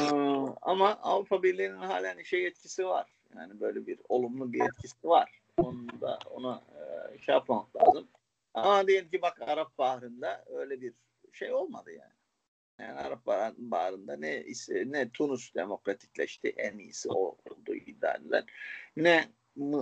ama 0.62 0.90
Avrupa 1.02 1.42
Birliği'nin 1.42 1.76
halen 1.76 2.22
şey 2.22 2.46
etkisi 2.46 2.86
var. 2.86 3.10
Yani 3.36 3.60
böyle 3.60 3.86
bir 3.86 3.98
olumlu 4.08 4.52
bir 4.52 4.60
etkisi 4.60 5.08
var. 5.08 5.40
Onu 5.56 6.00
da 6.00 6.18
ona 6.30 6.62
şey 7.26 7.34
yapmak 7.34 7.76
lazım. 7.76 8.08
Ama 8.54 8.86
diyelim 8.86 9.10
ki 9.10 9.22
bak 9.22 9.42
Arap 9.42 9.78
Baharı'nda 9.78 10.44
öyle 10.46 10.80
bir 10.80 10.94
şey 11.32 11.52
olmadı 11.52 11.92
yani. 11.92 12.12
Yani 12.80 13.00
Arap 13.00 13.26
Baharı'nda 13.58 14.16
ne 14.16 14.44
ne 14.84 15.10
Tunus 15.10 15.54
demokratikleşti 15.54 16.48
en 16.48 16.78
iyisi 16.78 17.08
o 17.10 17.36
olduğu 17.50 17.74
iddia 17.74 18.14
edilen. 18.14 18.46
Ne 18.96 19.28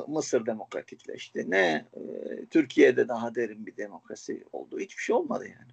Mısır 0.08 0.46
demokratikleşti. 0.46 1.50
Ne 1.50 1.86
e, 1.94 2.00
Türkiye'de 2.46 3.08
daha 3.08 3.34
derin 3.34 3.66
bir 3.66 3.76
demokrasi 3.76 4.44
oldu. 4.52 4.78
Hiçbir 4.80 5.02
şey 5.02 5.16
olmadı 5.16 5.44
yani. 5.48 5.72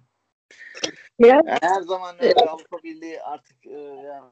Biraz, 1.20 1.62
her 1.62 1.82
zaman 1.82 2.16
öyle 2.24 2.34
Avrupa 2.34 2.82
Birliği 2.82 3.22
artık 3.22 3.66
e, 3.66 3.78
yani 3.80 4.30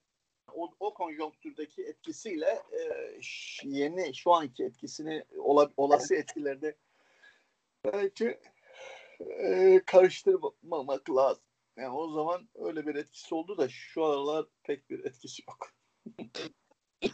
o, 0.52 0.70
o 0.80 0.94
konjonktürdeki 0.94 1.82
etkisiyle 1.82 2.62
e, 2.72 2.80
yeni 3.64 4.14
şu 4.14 4.32
anki 4.32 4.64
etkisini 4.64 5.24
ola, 5.38 5.70
olası 5.76 6.14
etkilerde 6.14 6.74
belki 7.92 8.40
e, 9.20 9.80
karıştırmamak 9.86 11.10
lazım. 11.10 11.42
Yani 11.76 11.94
o 11.96 12.10
zaman 12.10 12.48
öyle 12.54 12.86
bir 12.86 12.94
etkisi 12.94 13.34
oldu 13.34 13.58
da 13.58 13.68
şu 13.68 14.04
aralar 14.04 14.46
pek 14.64 14.90
bir 14.90 15.04
etkisi 15.04 15.42
yok. 15.48 15.72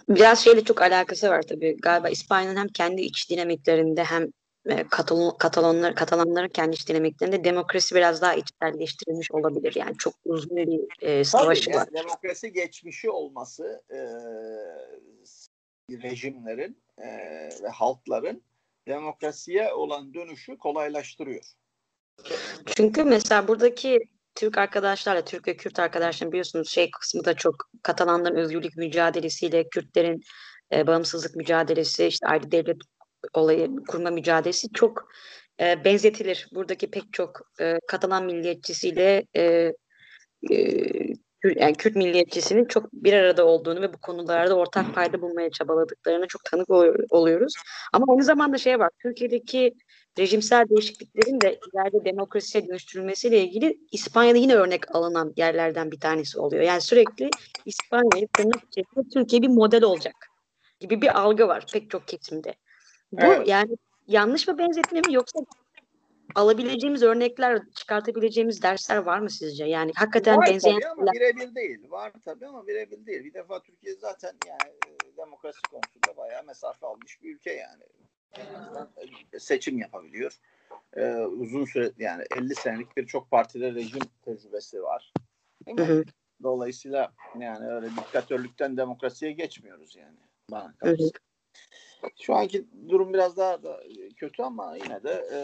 Biraz 0.09 0.45
şeyle 0.45 0.65
çok 0.65 0.83
alakası 0.83 1.29
var 1.29 1.43
tabii. 1.43 1.77
Galiba 1.77 2.09
İspanya'nın 2.09 2.57
hem 2.57 2.69
kendi 2.69 3.03
iç 3.03 3.31
dinamiklerinde 3.31 4.05
hem 4.05 4.29
e, 4.67 4.89
Katalon, 4.89 5.37
Katalonlar, 5.39 5.95
Katalanların 5.95 6.49
kendi 6.49 6.75
iç 6.75 6.89
dinamiklerinde 6.89 7.45
demokrasi 7.45 7.95
biraz 7.95 8.23
daha 8.23 8.35
içselleştirilmiş 8.35 9.33
olabilir. 9.33 9.75
Yani 9.77 9.97
çok 9.99 10.15
uzun 10.25 10.57
bir 10.57 10.81
e, 11.01 11.25
savaşı 11.25 11.65
Tabii, 11.65 11.77
var. 11.77 11.89
Demokrasi 11.95 12.53
geçmişi 12.53 13.11
olması 13.11 13.83
e, 13.91 13.99
rejimlerin 16.03 16.83
e, 16.99 17.07
ve 17.63 17.69
halkların 17.69 18.43
demokrasiye 18.87 19.73
olan 19.73 20.15
dönüşü 20.15 20.59
kolaylaştırıyor. 20.59 21.45
Çünkü 22.67 23.05
mesela 23.05 23.49
buradaki 23.49 23.99
Türk 24.35 24.59
arkadaşlarla, 24.59 25.25
Türk 25.25 25.49
ve 25.49 25.57
Kürt 25.57 25.79
arkadaşlar 25.79 26.29
biliyorsunuz 26.29 26.71
şey 26.71 26.91
kısmı 26.91 27.25
da 27.25 27.35
çok 27.35 27.55
Katalanların 27.83 28.37
özgürlük 28.37 28.77
mücadelesiyle 28.77 29.69
Kürtlerin 29.69 30.21
e, 30.73 30.87
bağımsızlık 30.87 31.37
mücadelesi, 31.37 32.07
işte 32.07 32.27
ayrı 32.27 32.51
devlet 32.51 32.77
olayı 33.35 33.71
kurma 33.89 34.11
mücadelesi 34.11 34.73
çok 34.73 35.09
e, 35.61 35.85
benzetilir. 35.85 36.49
Buradaki 36.55 36.91
pek 36.91 37.13
çok 37.13 37.41
e, 37.61 37.79
Katalan 37.87 38.25
milliyetçisiyle 38.25 39.27
e, 39.37 39.73
e, 40.51 40.57
yani 41.57 41.75
Kürt 41.75 41.97
milliyetçisinin 41.97 42.65
çok 42.65 42.93
bir 42.93 43.13
arada 43.13 43.47
olduğunu 43.47 43.81
ve 43.81 43.93
bu 43.93 43.99
konularda 43.99 44.55
ortak 44.55 44.95
payda 44.95 45.23
bulmaya 45.23 45.51
çabaladıklarına 45.51 46.27
çok 46.27 46.45
tanık 46.45 46.71
oluyoruz. 47.11 47.55
Ama 47.93 48.07
aynı 48.09 48.23
zamanda 48.23 48.59
şey 48.59 48.79
var, 48.79 48.91
Türkiye'deki 49.03 49.75
rejimsel 50.19 50.69
değişikliklerin 50.69 51.41
de 51.41 51.61
ileride 51.73 52.05
demokrasiye 52.05 52.69
dönüştürülmesiyle 52.69 53.41
ilgili 53.41 53.79
İspanya'da 53.93 54.39
yine 54.39 54.55
örnek 54.55 54.95
alınan 54.97 55.33
yerlerden 55.37 55.91
bir 55.91 56.01
tanesi 56.01 56.41
oluyor. 56.41 56.63
Yani 56.63 56.81
sürekli 56.81 57.31
İspanya'yı 57.65 58.29
tırnak 58.29 58.63
içerisinde 58.71 59.09
Türkiye 59.13 59.43
bir 59.43 59.49
model 59.49 59.85
olacak 59.85 60.15
gibi 60.81 61.03
bir 61.03 61.21
algı 61.21 61.49
var 61.49 61.67
pek 61.73 61.91
çok 61.91 62.09
kesimde. 62.09 62.55
Bu 63.13 63.23
evet. 63.23 63.49
yani 63.49 63.77
yanlış 64.07 64.49
mı 64.49 64.59
benzetme 64.59 65.01
mi 65.01 65.15
yoksa 65.15 65.39
alabileceğimiz 66.35 67.03
örnekler, 67.03 67.61
çıkartabileceğimiz 67.75 68.63
dersler 68.63 68.97
var 68.97 69.19
mı 69.19 69.31
sizce? 69.31 69.65
Yani 69.65 69.93
hakikaten 69.95 70.37
var 70.37 70.47
benzeyen 70.47 70.81
tabii 70.81 70.89
ama 70.89 71.13
birebir 71.13 71.55
değil. 71.55 71.91
Var 71.91 72.13
tabii 72.25 72.47
ama 72.47 72.67
birebir 72.67 73.07
değil. 73.07 73.25
Bir 73.25 73.35
defa 73.35 73.63
Türkiye 73.63 73.95
zaten 73.95 74.33
yani 74.47 74.75
e, 74.87 75.17
demokrasi 75.17 75.61
konusunda 75.63 76.17
bayağı 76.17 76.45
mesafe 76.45 76.87
almış 76.87 77.23
bir 77.23 77.35
ülke 77.35 77.53
yani. 77.53 77.83
Seçim 79.39 79.79
yapabiliyor. 79.79 80.39
Ee, 80.97 81.17
uzun 81.17 81.65
süre 81.65 81.93
yani 81.99 82.25
50 82.37 82.55
senelik 82.55 82.97
bir 82.97 83.07
çok 83.07 83.31
partili 83.31 83.75
rejim 83.75 84.03
tecrübesi 84.25 84.83
var. 84.83 85.13
Dolayısıyla 86.43 87.13
yani 87.39 87.69
öyle 87.69 87.91
diktatörlükten 87.91 88.77
demokrasiye 88.77 89.33
geçmiyoruz 89.33 89.97
yani. 89.97 90.17
Bana 90.51 90.75
kalırsa. 90.77 91.19
Şu 92.21 92.35
anki 92.35 92.65
durum 92.89 93.13
biraz 93.13 93.37
daha 93.37 93.63
da 93.63 93.83
kötü 94.17 94.43
ama 94.43 94.77
yine 94.77 95.03
de 95.03 95.25
e, 95.33 95.41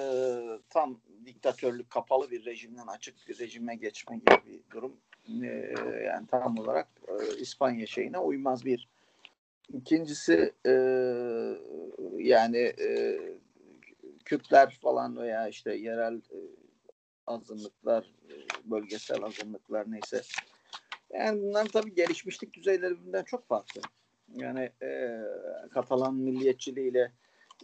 tam 0.71 1.01
diktatörlük 1.27 1.91
kapalı 1.91 2.31
bir 2.31 2.45
rejimden 2.45 2.87
açık 2.87 3.29
bir 3.29 3.39
rejime 3.39 3.77
geçme 3.77 4.17
gibi 4.17 4.41
bir 4.47 4.75
durum. 4.75 4.97
E, 5.43 5.47
yani 6.05 6.27
tam 6.27 6.59
olarak 6.59 6.89
e, 7.09 7.39
İspanya 7.41 7.87
şeyine 7.87 8.19
uymaz 8.19 8.65
bir. 8.65 8.89
İkincisi 9.73 10.53
e, 10.67 10.73
yani 12.17 12.59
e, 12.59 13.19
Kürtler 14.25 14.79
falan 14.83 15.17
veya 15.17 15.49
işte 15.49 15.75
yerel 15.75 16.17
e, 16.17 16.39
azınlıklar, 17.27 18.05
e, 18.05 18.35
bölgesel 18.71 19.23
azınlıklar 19.23 19.91
neyse. 19.91 20.23
Yani 21.11 21.43
bunlar 21.43 21.67
tabii 21.67 21.95
gelişmişlik 21.95 22.55
düzeyleri 22.55 22.91
birbirinden 22.93 23.25
çok 23.25 23.49
farklı. 23.49 23.81
Yani 24.35 24.71
e, 24.83 25.21
Katalan 25.71 26.15
milliyetçiliğiyle 26.15 27.13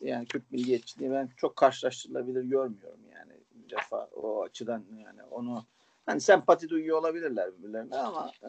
yani 0.01 0.27
Kürt 0.27 0.53
milliyetçiliği 0.53 1.11
ben 1.11 1.31
çok 1.37 1.57
karşılaştırılabilir 1.57 2.43
görmüyorum 2.43 3.01
yani 3.13 3.33
defa 3.71 4.05
o 4.07 4.43
açıdan 4.43 4.85
yani 4.97 5.23
onu 5.23 5.67
hani 6.07 6.21
sempati 6.21 6.69
duyuyor 6.69 6.99
olabilirler 6.99 7.59
birbirlerine 7.59 7.97
ama 7.97 8.33
e, 8.43 8.49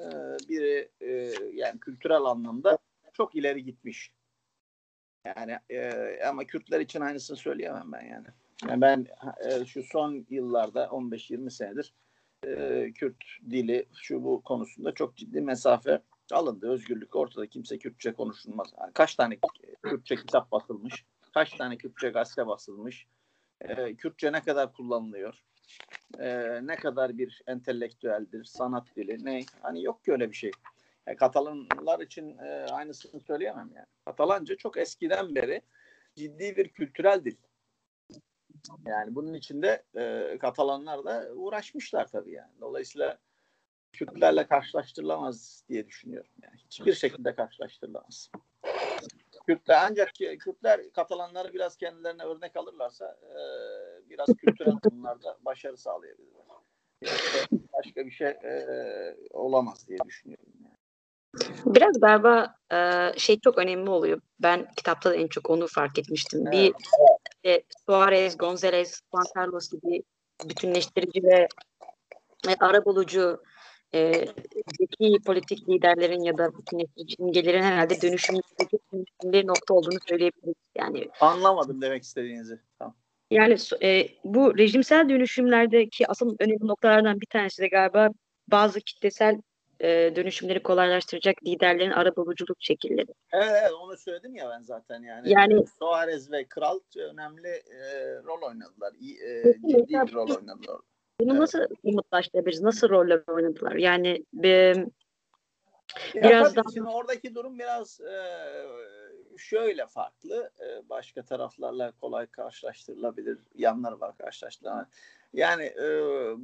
biri 0.49 0.89
e, 1.01 1.33
yani 1.53 1.79
kültürel 1.79 2.21
anlamda 2.23 2.77
çok 3.13 3.35
ileri 3.35 3.63
gitmiş. 3.63 4.11
Yani 5.25 5.59
e, 5.69 6.19
ama 6.27 6.43
Kürtler 6.43 6.79
için 6.79 7.01
aynısını 7.01 7.37
söyleyemem 7.37 7.91
ben 7.91 8.01
yani. 8.01 8.27
yani 8.67 8.81
ben 8.81 9.07
e, 9.45 9.65
şu 9.65 9.83
son 9.83 10.25
yıllarda 10.29 10.85
15-20 10.85 11.49
senedir 11.49 11.93
e, 12.43 12.91
Kürt 12.95 13.23
dili 13.49 13.85
şu 13.95 14.23
bu 14.23 14.41
konusunda 14.41 14.93
çok 14.93 15.15
ciddi 15.15 15.41
mesafe 15.41 16.01
alındı. 16.31 16.69
Özgürlük 16.69 17.15
ortada. 17.15 17.47
Kimse 17.47 17.77
Kürtçe 17.77 18.13
konuşulmaz. 18.13 18.73
Yani 18.79 18.93
kaç 18.93 19.15
tane 19.15 19.37
Kürtçe 19.83 20.15
kitap 20.15 20.51
basılmış? 20.51 21.05
Kaç 21.33 21.53
tane 21.53 21.77
Kürtçe 21.77 22.09
gazete 22.09 22.47
basılmış? 22.47 23.07
Ee, 23.61 23.95
Kürtçe 23.95 24.31
ne 24.31 24.41
kadar 24.41 24.73
kullanılıyor? 24.73 25.43
Ee, 26.19 26.59
ne 26.67 26.75
kadar 26.75 27.17
bir 27.17 27.41
entelektüeldir, 27.47 28.43
sanat 28.43 28.95
dili? 28.95 29.25
Ne? 29.25 29.41
Hani 29.61 29.83
yok 29.83 30.05
ki 30.05 30.11
öyle 30.11 30.31
bir 30.31 30.35
şey. 30.35 30.51
Yani 31.07 31.17
Katalanlar 31.17 31.99
için 31.99 32.37
e, 32.37 32.65
aynısını 32.71 33.21
söyleyemem 33.21 33.71
yani. 33.75 33.87
Katalanca 34.05 34.55
çok 34.55 34.77
eskiden 34.77 35.35
beri 35.35 35.61
ciddi 36.15 36.57
bir 36.57 36.69
kültürel 36.69 37.23
dil. 37.23 37.35
Yani 38.85 39.15
bunun 39.15 39.33
içinde 39.33 39.83
e, 39.95 40.37
Katalanlar 40.37 41.05
da 41.05 41.33
uğraşmışlar 41.35 42.07
tabii 42.07 42.31
yani. 42.31 42.51
Dolayısıyla 42.61 43.17
Kürtlerle 43.95 44.47
karşılaştırılamaz 44.47 45.63
diye 45.69 45.87
düşünüyorum. 45.87 46.31
Yani 46.43 46.55
hiçbir 46.57 46.93
şekilde 46.93 47.35
karşılaştırılamaz. 47.35 48.31
Kürtler 49.47 49.87
ancak 49.89 50.13
Kürtler 50.39 50.91
Katalanları 50.93 51.53
biraz 51.53 51.77
kendilerine 51.77 52.23
örnek 52.23 52.55
alırlarsa 52.55 53.17
e, 53.23 53.39
biraz 54.09 54.27
kültürel 54.37 54.79
konularda 54.79 55.37
başarı 55.41 55.77
sağlayabilirler. 55.77 56.45
başka 57.73 58.05
bir 58.05 58.11
şey 58.11 58.27
e, 58.27 59.15
olamaz 59.31 59.87
diye 59.87 59.97
düşünüyorum. 60.05 60.53
Yani. 60.63 60.75
Biraz 61.65 61.99
galiba 61.99 62.55
e, 62.71 63.11
şey 63.17 63.39
çok 63.39 63.57
önemli 63.57 63.89
oluyor. 63.89 64.21
Ben 64.39 64.71
kitapta 64.77 65.09
da 65.09 65.15
en 65.15 65.27
çok 65.27 65.49
onu 65.49 65.67
fark 65.67 65.99
etmiştim. 65.99 66.47
Evet. 66.47 66.53
Bir 66.53 66.73
e, 67.49 67.63
Suarez, 67.85 68.37
Gonzalez, 68.37 69.01
Juan 69.11 69.25
Carlos 69.37 69.69
gibi 69.71 70.03
bütünleştirici 70.49 71.23
ve 71.23 71.47
e, 72.47 72.55
arabulucu 72.59 73.43
e, 73.95 74.25
zeki 74.79 75.23
politik 75.25 75.69
liderlerin 75.69 76.23
ya 76.23 76.37
da 76.37 76.57
bütünleştirici 76.57 77.15
imgelerin 77.19 77.61
herhalde 77.61 78.01
dönüşümdeki 78.01 78.79
dönüşümleri 78.93 79.47
nokta 79.47 79.73
olduğunu 79.73 79.99
söyleyebiliriz. 80.09 80.55
Yani 80.77 81.09
anlamadım 81.21 81.81
demek 81.81 82.03
istediğinizi. 82.03 82.59
Tamam. 82.79 82.95
Yani 83.31 83.55
e, 83.83 84.07
bu 84.23 84.57
rejimsel 84.57 85.09
dönüşümlerdeki 85.09 86.07
asıl 86.07 86.35
önemli 86.39 86.67
noktalardan 86.67 87.21
bir 87.21 87.25
tanesi 87.25 87.61
de 87.61 87.67
galiba 87.67 88.09
bazı 88.47 88.81
kitlesel 88.81 89.41
e, 89.79 90.15
dönüşümleri 90.15 90.63
kolaylaştıracak 90.63 91.35
liderlerin 91.45 91.91
arabuluculuk 91.91 92.57
şekilleri. 92.59 93.13
Evet, 93.33 93.49
evet 93.61 93.71
onu 93.81 93.97
söyledim 93.97 94.35
ya 94.35 94.49
ben 94.49 94.61
zaten 94.61 95.03
yani. 95.03 95.31
Yani 95.31 95.65
Suarez 95.79 96.31
ve 96.31 96.45
Kral 96.45 96.79
önemli 96.97 97.47
e, 97.47 98.15
rol 98.23 98.47
oynadılar. 98.47 98.93
E, 99.27 99.53
ciddi 99.53 99.93
bir 99.93 100.13
rol 100.13 100.29
oynadılar. 100.29 100.79
Bunu 101.19 101.31
evet. 101.31 101.39
nasıl 101.39 101.59
umutlaştırabiliriz? 101.83 102.61
Nasıl 102.61 102.89
roller 102.89 103.23
oynadılar? 103.27 103.75
Yani 103.75 104.25
bir, 104.33 104.85
biraz 106.15 106.55
daha... 106.55 106.65
Şimdi 106.73 106.89
oradaki 106.89 107.35
durum 107.35 107.59
biraz 107.59 108.01
e, 108.01 108.15
şöyle 109.37 109.87
farklı. 109.87 110.51
E, 110.59 110.89
başka 110.89 111.23
taraflarla 111.25 111.91
kolay 111.91 112.27
karşılaştırılabilir 112.27 113.37
yanları 113.55 113.99
var 113.99 114.17
karşılaştırılan. 114.17 114.87
Yani 115.33 115.63
e, 115.63 115.89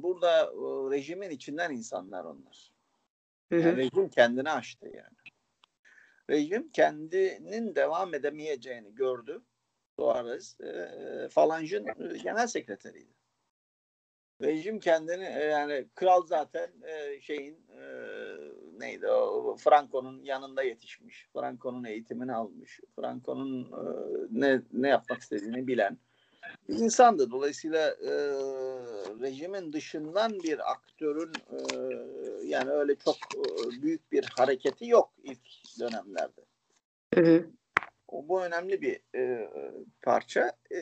burada 0.02 0.42
e, 0.42 0.96
rejimin 0.96 1.30
içinden 1.30 1.70
insanlar 1.70 2.24
onlar. 2.24 2.72
Yani 3.50 3.76
rejim 3.76 4.08
kendini 4.08 4.50
açtı 4.50 4.86
yani. 4.86 5.16
Rejim 6.30 6.70
kendinin 6.70 7.74
devam 7.74 8.14
edemeyeceğini 8.14 8.94
gördü. 8.94 9.42
Suarez 9.96 10.60
e, 10.60 11.28
Falanj'ın 11.28 11.86
e, 11.86 12.18
genel 12.18 12.46
sekreteriydi 12.46 13.21
rejim 14.42 14.80
kendini 14.80 15.24
e, 15.24 15.44
yani 15.44 15.86
kral 15.94 16.26
zaten 16.26 16.68
e, 16.86 17.20
şeyin 17.20 17.54
e, 17.54 17.82
neydi 18.78 19.06
o 19.06 19.56
Franco'nun 19.56 20.22
yanında 20.22 20.62
yetişmiş. 20.62 21.28
Franco'nun 21.32 21.84
eğitimini 21.84 22.32
almış. 22.32 22.80
Franco'nun 22.96 23.70
ne 24.30 24.62
ne 24.72 24.88
yapmak 24.88 25.20
istediğini 25.20 25.66
bilen 25.66 25.98
bir 26.68 26.74
insandı. 26.74 27.30
Dolayısıyla 27.30 27.96
rejimin 29.20 29.72
dışından 29.72 30.32
bir 30.32 30.72
aktörün 30.72 31.32
yani 32.44 32.70
öyle 32.70 32.94
çok 32.94 33.16
büyük 33.82 34.12
bir 34.12 34.24
hareketi 34.36 34.86
yok 34.86 35.12
ilk 35.22 35.40
dönemlerde. 35.80 36.40
Hı 37.14 37.20
hı. 37.20 37.46
O, 38.12 38.28
bu 38.28 38.44
önemli 38.44 38.82
bir 38.82 39.00
e, 39.14 39.50
parça. 40.02 40.52
E, 40.70 40.76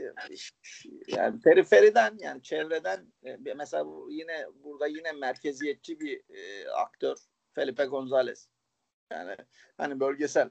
yani 1.07 1.41
periferiden 1.41 2.19
yani 2.21 2.43
çevreden 2.43 3.07
e, 3.25 3.55
mesela 3.57 3.87
yine 4.09 4.47
burada 4.65 4.87
yine 4.87 5.13
merkeziyetçi 5.13 6.01
bir 6.01 6.23
e, 6.37 6.71
aktör 6.71 7.17
Felipe 7.55 7.83
González. 7.83 8.49
Yani 9.13 9.37
hani 9.77 10.01
bölgesel 10.01 10.51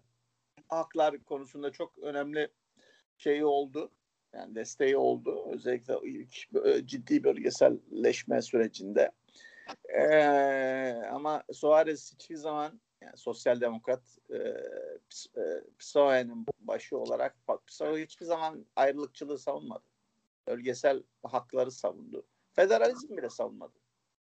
haklar 0.68 1.24
konusunda 1.24 1.72
çok 1.72 1.98
önemli 1.98 2.50
şeyi 3.18 3.46
oldu. 3.46 3.92
Yani 4.34 4.56
desteği 4.56 4.98
oldu. 4.98 5.52
Özellikle 5.54 5.96
ilk 6.04 6.56
e, 6.66 6.88
ciddi 6.88 7.24
bölgeselleşme 7.24 8.42
sürecinde. 8.42 9.12
Ee, 9.90 10.94
ama 11.12 11.44
Suarez 11.54 12.14
hiçbir 12.14 12.36
zaman 12.36 12.82
yani 13.02 13.18
sosyal 13.18 13.62
demokrat 13.62 14.18
e, 14.30 14.38
e, 15.38 15.64
PSOE'nin 15.80 16.46
başı 16.60 16.98
olarak 16.98 17.36
PSOE 17.68 18.04
hiçbir 18.04 18.26
zaman 18.26 18.66
ayrılıkçılığı 18.76 19.40
savunmadı. 19.40 19.84
Bölgesel 20.48 21.04
hakları 21.24 21.72
savundu. 21.72 22.26
Federalizm 22.54 23.18
bile 23.18 23.30
savunmadı. 23.30 23.74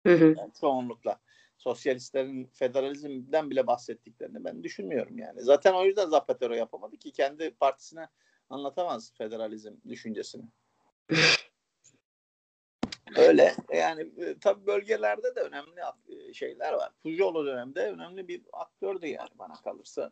Hı 0.06 0.14
hı. 0.14 0.36
Yani 0.38 0.52
çoğunlukla. 0.60 1.20
Sosyalistlerin 1.58 2.46
federalizmden 2.46 3.50
bile 3.50 3.68
bahsettiklerini 3.68 4.44
ben 4.44 4.64
düşünmüyorum 4.64 5.18
yani. 5.18 5.42
Zaten 5.42 5.74
o 5.74 5.86
yüzden 5.86 6.10
Zapatero 6.10 6.54
yapamadı 6.54 6.98
ki 6.98 7.12
kendi 7.12 7.52
partisine 7.52 8.08
anlatamaz 8.50 9.14
federalizm 9.18 9.74
düşüncesini. 9.88 10.46
Öyle 13.28 13.56
yani 13.74 14.12
e, 14.18 14.40
tabi 14.40 14.68
bölgelerde 14.68 15.36
de 15.36 15.40
önemli 15.40 15.82
şeyler 16.34 16.74
var. 16.74 16.92
Pujol 17.04 17.36
o 17.36 17.46
dönemde 17.46 17.92
önemli 17.92 18.28
bir 18.28 18.42
aktördü 18.54 19.08
yani 19.08 19.30
bana 19.36 19.54
kalırsa. 19.54 20.12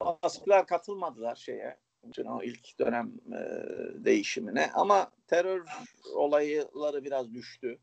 Baskılar 0.00 0.66
katılmadılar 0.66 1.34
şeye. 1.34 1.76
Bütün 2.04 2.24
o 2.24 2.42
ilk 2.42 2.78
dönem 2.78 3.12
e, 3.32 3.40
değişimine 4.04 4.70
ama 4.74 5.10
terör 5.26 5.66
olayları 6.14 7.04
biraz 7.04 7.34
düştü. 7.34 7.78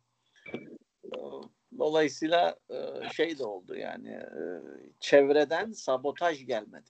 Dolayısıyla 1.77 2.59
e, 2.69 3.09
şey 3.13 3.39
de 3.39 3.43
oldu 3.43 3.75
yani 3.75 4.09
e, 4.09 4.41
çevreden 4.99 5.71
sabotaj 5.71 6.45
gelmedi. 6.45 6.89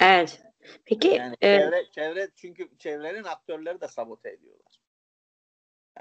Evet. 0.00 0.42
Peki 0.84 1.08
yani 1.08 1.36
e, 1.40 1.46
çevre, 1.46 1.84
çevre 1.92 2.28
çünkü 2.36 2.68
çevrenin 2.78 3.24
aktörleri 3.24 3.80
de 3.80 3.88
sabote 3.88 4.30
ediyorlar. 4.30 4.59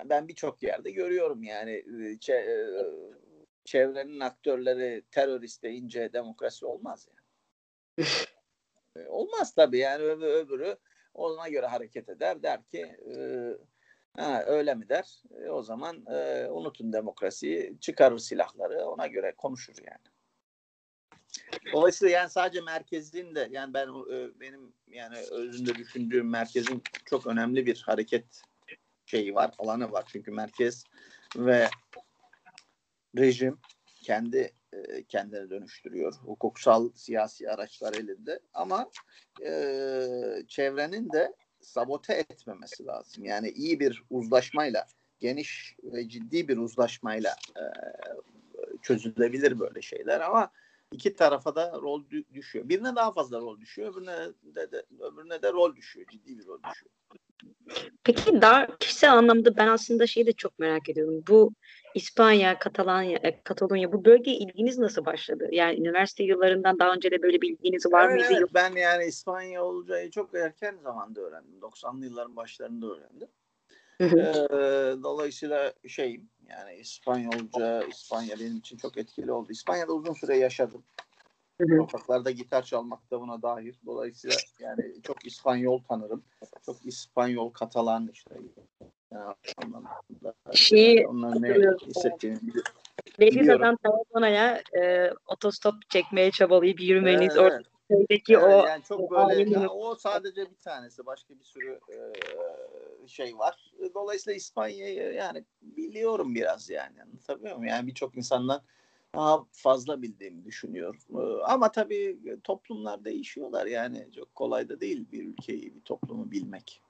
Ben 0.06 0.28
birçok 0.28 0.64
yerde 0.64 0.92
görüyorum 0.92 1.44
yani 1.44 1.72
e, 1.72 2.20
çe, 2.20 2.66
çevrenin 3.66 4.20
aktörleri 4.20 5.04
terörist 5.12 5.64
deyince 5.64 6.14
demokrasi 6.14 6.66
olmaz 6.66 7.08
yani. 7.08 8.08
olmaz 9.10 9.56
tabii 9.56 9.78
yani 9.78 10.04
öbürü, 10.04 10.30
öbürü 10.30 10.78
ona 11.14 11.50
göre 11.50 11.66
hareket 11.66 12.10
eder 12.10 12.44
der 12.44 12.64
ki 12.64 12.98
e, 13.16 13.18
Ha, 14.18 14.44
öyle 14.48 14.76
mi 14.76 14.90
der? 14.90 15.22
E, 15.46 15.50
o 15.50 15.64
zaman 15.64 16.06
e, 16.06 16.48
unutun 16.50 16.94
demokrasiyi, 16.94 17.78
çıkarır 17.80 18.20
silahları, 18.20 18.86
ona 18.86 19.08
göre 19.08 19.34
konuşur 19.38 19.76
yani. 19.78 20.16
Dolayısıyla 21.74 22.18
yani 22.18 22.30
sadece 22.30 22.62
merkezin 22.62 23.36
de 23.36 23.48
yani 23.52 23.74
ben 23.74 23.88
e, 23.88 24.40
benim 24.40 24.74
yani 24.88 25.18
özünde 25.32 25.76
düşündüğüm 25.76 26.30
merkezin 26.30 26.82
çok 27.06 27.28
önemli 27.28 27.66
bir 27.66 27.84
hareket 27.86 28.42
şeyi 29.10 29.36
var, 29.36 29.52
alanı 29.58 29.92
var. 29.92 30.06
Çünkü 30.08 30.32
merkez 30.32 30.84
ve 31.36 31.70
rejim 33.18 33.60
kendi 34.04 34.54
e, 34.74 35.04
kendini 35.04 35.50
dönüştürüyor. 35.50 36.14
Hukuksal 36.14 36.92
siyasi 36.96 37.50
araçlar 37.50 37.94
elinde 37.94 38.40
ama 38.54 38.92
e, 39.46 39.52
çevrenin 40.48 41.12
de 41.12 41.36
sabote 41.62 42.14
etmemesi 42.14 42.86
lazım. 42.86 43.26
Yani 43.26 43.50
iyi 43.50 43.80
bir 43.80 44.04
uzlaşmayla, 44.10 44.86
geniş 45.20 45.76
ve 45.84 46.10
ciddi 46.10 46.48
bir 46.48 46.58
uzlaşmayla 46.58 47.36
e, 47.58 47.64
çözülebilir 48.82 49.60
böyle 49.60 49.82
şeyler 49.82 50.20
ama 50.20 50.52
iki 50.92 51.16
tarafa 51.16 51.56
da 51.56 51.80
rol 51.82 52.04
düşüyor. 52.34 52.70
Birine 52.70 52.96
daha 52.96 53.12
fazla 53.12 53.40
rol 53.40 53.60
düşüyor, 53.60 53.94
öbürüne 53.94 54.18
de, 54.56 54.72
de 54.72 54.84
öbürüne 55.00 55.42
de 55.42 55.52
rol 55.52 55.76
düşüyor, 55.76 56.08
ciddi 56.12 56.40
bir 56.40 56.48
rol 56.48 56.60
düşüyor. 56.70 56.92
Peki 58.04 58.42
daha 58.42 58.78
kişisel 58.78 59.14
anlamda 59.14 59.58
ben 59.58 59.68
aslında 59.68 60.08
şeyi 60.08 60.26
de 60.26 60.32
çok 60.32 60.60
merak 60.60 60.90
ediyorum. 60.90 61.24
Bu 61.28 61.54
İspanya, 61.96 62.60
Katalanya, 62.60 63.18
e, 63.18 63.44
Katalonya 63.44 63.94
bu 63.94 64.06
bölgeye 64.06 64.38
ilginiz 64.38 64.78
nasıl 64.78 65.06
başladı? 65.06 65.48
Yani 65.52 65.80
üniversite 65.80 66.24
yıllarından 66.24 66.80
daha 66.80 66.94
önce 66.94 67.12
de 67.12 67.22
böyle 67.22 67.42
bir 67.42 67.50
ilginiz 67.50 67.86
var 67.86 68.10
evet, 68.10 68.30
mıydı? 68.30 68.40
Evet, 68.40 68.50
ben 68.54 68.76
yani 68.76 69.06
İspanya 69.06 69.64
olacağı 69.64 70.10
çok 70.10 70.36
erken 70.36 70.78
zamanda 70.84 71.22
öğrendim. 71.22 71.60
90'lı 71.62 72.06
yılların 72.06 72.36
başlarında 72.36 72.88
öğrendim. 72.88 73.28
Ee, 74.02 75.04
dolayısıyla 75.04 75.74
şeyim 75.88 76.30
yani 76.50 76.76
İspanyolca, 76.76 77.84
İspanya 77.84 78.40
benim 78.40 78.58
için 78.58 78.78
çok 78.78 78.98
etkili 78.98 79.32
oldu. 79.32 79.52
İspanya'da 79.52 79.94
uzun 79.94 80.14
süre 80.14 80.38
yaşadım. 80.38 80.84
Sokaklarda 81.78 82.32
gitar 82.32 82.64
çalmak 82.64 83.12
da 83.12 83.22
buna 83.22 83.42
dahil. 83.42 83.74
Dolayısıyla 83.86 84.36
yani 84.60 85.02
çok 85.04 85.26
İspanyol 85.26 85.80
tanırım. 85.90 86.24
Çok 86.66 86.86
İspanyol, 86.86 87.50
Katalan 87.50 88.10
işte. 88.14 88.36
Yani 89.12 89.36
şey, 90.54 91.06
onların 91.08 91.42
ne 91.42 91.50
hissettiğini 91.88 92.42
biliyorum. 92.42 92.72
Beliza'dan 93.20 93.78
Tarragona'ya 93.84 94.62
e, 94.82 95.12
otostop 95.28 95.90
çekmeye 95.90 96.32
çabalayıp 96.32 96.82
yürümeniz. 96.82 97.38
Evet, 97.38 97.52
evet. 97.54 97.66
Oradaki 97.90 98.34
evet, 98.34 98.44
o 98.44 98.68
yani 98.68 98.84
çok 98.84 99.12
böyle 99.12 99.50
ya, 99.50 99.70
o 99.70 99.96
sadece 99.96 100.42
bir 100.42 100.60
tanesi. 100.64 101.06
Başka 101.06 101.34
bir 101.40 101.44
sürü 101.44 101.80
e, 101.90 101.96
şey 103.10 103.38
var. 103.38 103.74
Dolayısıyla 103.94 104.38
İspanya'yı 104.38 105.14
yani 105.14 105.44
biliyorum 105.62 106.36
biraz 106.36 106.70
yani. 106.70 107.04
Anlatabiliyor 107.04 107.56
muyum? 107.56 107.70
Yani 107.70 107.88
birçok 107.88 108.18
insandan 108.18 108.62
daha 109.16 109.46
fazla 109.52 110.02
bildiğimi 110.02 110.46
düşünüyorum. 110.46 111.00
Ama 111.46 111.72
tabii 111.72 112.20
toplumlar 112.44 113.06
değişiyorlar 113.06 113.66
yani 113.66 114.08
çok 114.16 114.36
kolay 114.36 114.70
da 114.70 114.80
değil 114.80 115.06
bir 115.12 115.26
ülkeyi, 115.26 115.76
bir 115.76 115.82
toplumu 115.82 116.32
bilmek. 116.32 116.82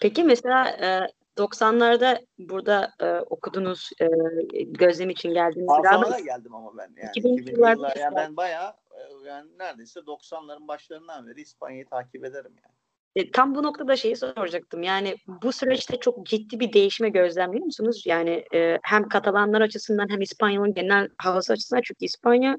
Peki 0.00 0.24
mesela 0.24 0.68
e, 0.68 1.08
90'larda 1.36 2.26
burada 2.38 2.92
e, 3.00 3.20
okudunuz, 3.20 3.90
e, 4.00 4.06
gözlem 4.62 5.10
için 5.10 5.34
geldiniz. 5.34 5.66
Sonra 5.66 6.10
da 6.10 6.20
geldim 6.20 6.54
ama 6.54 6.76
ben 6.76 6.94
yani 6.96 7.10
2000 7.16 7.46
yıllar, 7.46 7.96
yani 7.96 8.16
ben 8.16 8.36
bayağı 8.36 8.74
yani 9.26 9.50
neredeyse 9.58 10.00
90'ların 10.00 10.68
başlarından 10.68 11.26
beri 11.26 11.40
İspanya'yı 11.40 11.86
takip 11.86 12.24
ederim 12.24 12.52
yani. 12.64 12.75
E, 13.16 13.30
tam 13.30 13.54
bu 13.54 13.62
noktada 13.62 13.96
şeyi 13.96 14.16
soracaktım. 14.16 14.82
Yani 14.82 15.16
bu 15.42 15.52
süreçte 15.52 16.00
çok 16.00 16.26
ciddi 16.26 16.60
bir 16.60 16.72
değişme 16.72 17.08
gözlemliyor 17.08 17.64
musunuz? 17.64 18.02
Yani 18.06 18.44
e, 18.54 18.78
hem 18.82 19.08
Katalanlar 19.08 19.60
açısından 19.60 20.08
hem 20.10 20.20
İspanya'nın 20.20 20.74
genel 20.74 21.08
havası 21.18 21.52
açısından 21.52 21.82
çünkü 21.84 22.04
İspanya 22.04 22.58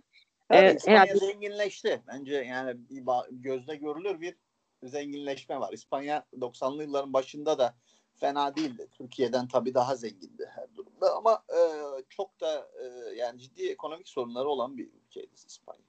Evet, 0.50 0.74
e, 0.74 0.76
İspanya 0.78 1.00
herhalde... 1.00 1.20
zenginleşti. 1.20 2.02
Bence 2.08 2.36
yani 2.36 2.74
bir 2.89 3.04
gözde 3.32 3.76
görülür 3.76 4.22
bir 4.22 4.36
zenginleşme 4.84 5.60
var. 5.60 5.74
İspanya 5.74 6.26
90'lı 6.34 6.84
yılların 6.84 7.13
başında 7.13 7.60
da 7.60 7.76
fena 8.15 8.56
değildi. 8.56 8.88
Türkiye'den 8.91 9.48
tabii 9.48 9.74
daha 9.74 9.96
zengindi 9.96 10.50
her 10.56 10.76
durumda 10.76 11.15
ama 11.15 11.43
e, 11.50 11.62
çok 12.10 12.41
da 12.41 12.72
e, 12.84 13.15
yani 13.15 13.39
ciddi 13.39 13.70
ekonomik 13.70 14.10
sorunları 14.10 14.48
olan 14.48 14.78
bir 14.78 14.89
ülkeydi 14.93 15.34
İspanya. 15.48 15.87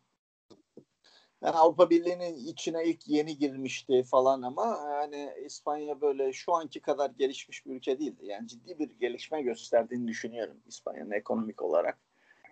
Yani 1.43 1.57
Avrupa 1.57 1.91
Birliği'nin 1.91 2.37
içine 2.37 2.85
ilk 2.85 3.09
yeni 3.09 3.39
girmişti 3.39 4.03
falan 4.03 4.43
ama 4.43 4.79
yani 4.93 5.33
İspanya 5.47 6.01
böyle 6.01 6.33
şu 6.33 6.55
anki 6.55 6.81
kadar 6.81 7.11
gelişmiş 7.11 7.67
bir 7.67 7.71
ülke 7.71 7.99
değildi. 7.99 8.27
Yani 8.27 8.49
ciddi 8.49 8.79
bir 8.79 8.91
gelişme 8.91 9.43
gösterdiğini 9.43 10.09
düşünüyorum 10.09 10.57
İspanya'nın 10.67 11.11
ekonomik 11.11 11.63
olarak. 11.63 11.99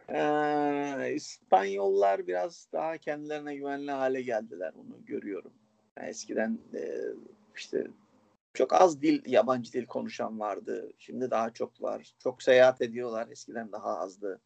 Ee, 0.08 1.12
İspanyollar 1.14 2.26
biraz 2.26 2.68
daha 2.72 2.98
kendilerine 2.98 3.56
güvenli 3.56 3.90
hale 3.90 4.22
geldiler. 4.22 4.72
Onu 4.76 5.04
görüyorum. 5.06 5.52
Yani 5.98 6.08
eskiden 6.08 6.58
e, 6.74 6.98
işte 7.56 7.86
çok 8.54 8.72
az 8.72 9.02
dil, 9.02 9.22
yabancı 9.26 9.72
dil 9.72 9.86
konuşan 9.86 10.40
vardı. 10.40 10.92
Şimdi 10.98 11.30
daha 11.30 11.50
çok 11.50 11.82
var. 11.82 12.14
Çok 12.18 12.42
seyahat 12.42 12.80
ediyorlar. 12.82 13.28
Eskiden 13.30 13.72
daha 13.72 13.98
azdı. 13.98 14.40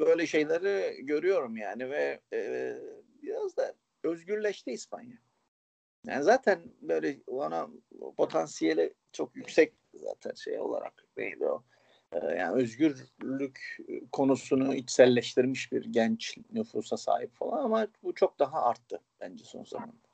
Böyle 0.00 0.26
şeyleri 0.26 1.06
görüyorum 1.06 1.56
yani 1.56 1.90
ve 1.90 2.20
e, 2.32 2.74
biraz 3.22 3.56
da 3.56 3.74
özgürleşti 4.04 4.70
İspanya. 4.70 5.18
Yani 6.06 6.22
zaten 6.22 6.60
böyle 6.82 7.18
ona 7.26 7.68
potansiyeli 8.16 8.94
çok 9.12 9.36
yüksek 9.36 9.72
zaten 9.94 10.34
şey 10.34 10.58
olarak 10.58 11.04
neydi 11.16 11.46
o? 11.46 11.64
Ee, 12.12 12.18
yani 12.18 12.62
özgürlük 12.62 13.78
konusunu 14.12 14.74
içselleştirmiş 14.74 15.72
bir 15.72 15.84
genç 15.84 16.38
nüfusa 16.52 16.96
sahip 16.96 17.34
falan 17.34 17.64
ama 17.64 17.86
bu 18.02 18.14
çok 18.14 18.38
daha 18.38 18.62
arttı 18.62 19.00
bence 19.20 19.44
son 19.44 19.64
zamanda. 19.64 20.08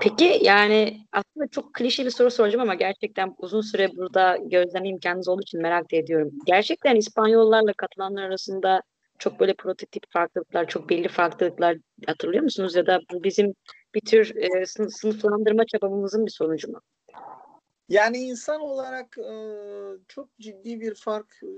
Peki 0.00 0.38
yani 0.42 1.06
aslında 1.12 1.46
çok 1.50 1.74
klişe 1.74 2.04
bir 2.04 2.10
soru 2.10 2.30
soracağım 2.30 2.62
ama 2.62 2.74
gerçekten 2.74 3.34
uzun 3.38 3.60
süre 3.60 3.96
burada 3.96 4.36
gözlem 4.36 4.84
imkanınız 4.84 5.28
olduğu 5.28 5.42
için 5.42 5.62
merak 5.62 5.92
ediyorum. 5.92 6.32
Gerçekten 6.46 6.96
İspanyollarla 6.96 7.72
katılanlar 7.72 8.22
arasında 8.22 8.82
çok 9.18 9.40
böyle 9.40 9.54
prototip 9.54 10.02
farklılıklar, 10.10 10.68
çok 10.68 10.88
belli 10.90 11.08
farklılıklar 11.08 11.76
hatırlıyor 12.06 12.42
musunuz? 12.42 12.76
Ya 12.76 12.86
da 12.86 13.00
bu 13.12 13.24
bizim 13.24 13.54
bir 13.94 14.00
tür 14.00 14.36
e, 14.36 14.66
sınıflandırma 14.66 15.66
çabamızın 15.66 16.26
bir 16.26 16.30
sonucu 16.30 16.72
mu? 16.72 16.80
Yani 17.88 18.18
insan 18.18 18.60
olarak 18.60 19.18
e, 19.18 19.34
çok 20.08 20.38
ciddi 20.38 20.80
bir 20.80 20.94
fark 20.94 21.36
e, 21.42 21.48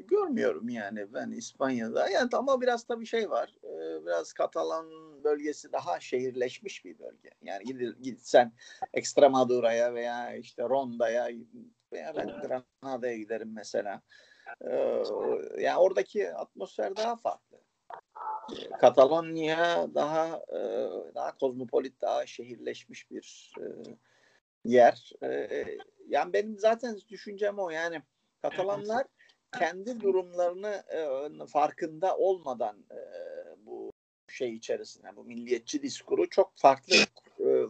görmüyorum 0.00 0.68
yani 0.68 1.14
ben 1.14 1.30
İspanya'da. 1.30 2.08
Yani 2.08 2.28
ama 2.32 2.60
biraz 2.60 2.88
da 2.88 3.00
bir 3.00 3.06
şey 3.06 3.30
var. 3.30 3.54
E, 3.64 4.04
biraz 4.06 4.32
Katalan 4.32 4.86
bölgesi 5.24 5.72
daha 5.72 6.00
şehirleşmiş 6.00 6.84
bir 6.84 6.98
bölge. 6.98 7.30
Yani 7.42 7.64
gid, 7.64 7.80
gitsen 8.02 8.52
Extremadura'ya 8.94 9.94
veya 9.94 10.36
işte 10.36 10.62
Ronda'ya 10.62 11.28
veya 11.92 12.12
ben 12.16 12.26
Granada'ya 12.26 13.16
giderim 13.16 13.52
mesela. 13.54 13.94
E, 13.94 14.00
yani 15.58 15.78
oradaki 15.78 16.34
atmosfer 16.34 16.96
daha 16.96 17.16
farklı. 17.16 17.56
Katalonya 18.80 19.88
daha 19.94 20.42
e, 20.48 20.60
daha 21.14 21.36
kozmopolit, 21.36 22.00
daha 22.00 22.26
şehirleşmiş 22.26 23.10
bir 23.10 23.52
e, 23.60 23.64
yer. 24.64 25.12
E, 25.22 25.64
yani 26.08 26.32
benim 26.32 26.58
zaten 26.58 26.98
düşüncem 27.08 27.58
o 27.58 27.70
yani 27.70 28.02
Katalanlar 28.42 29.06
kendi 29.58 30.00
durumlarını 30.00 30.82
farkında 31.46 32.16
olmadan 32.16 32.84
bu 33.58 33.92
şey 34.28 34.54
içerisine 34.54 35.16
bu 35.16 35.24
milliyetçi 35.24 35.82
diskuru 35.82 36.28
çok 36.28 36.52
farklı 36.56 36.96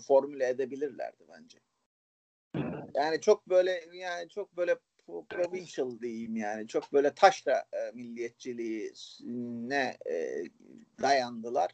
formüle 0.07 0.49
edebilirlerdi 0.49 1.25
bence. 1.29 1.59
Yani 2.95 3.21
çok 3.21 3.49
böyle 3.49 3.85
yani 3.93 4.29
çok 4.29 4.57
böyle 4.57 4.77
provincial 5.29 6.01
diyeyim 6.01 6.37
yani. 6.37 6.69
Çok 6.69 6.93
böyle 6.93 7.15
taşra 7.15 7.65
e, 7.73 7.91
milliyetçiliğine 7.95 9.97
e, 10.11 10.45
dayandılar. 11.03 11.71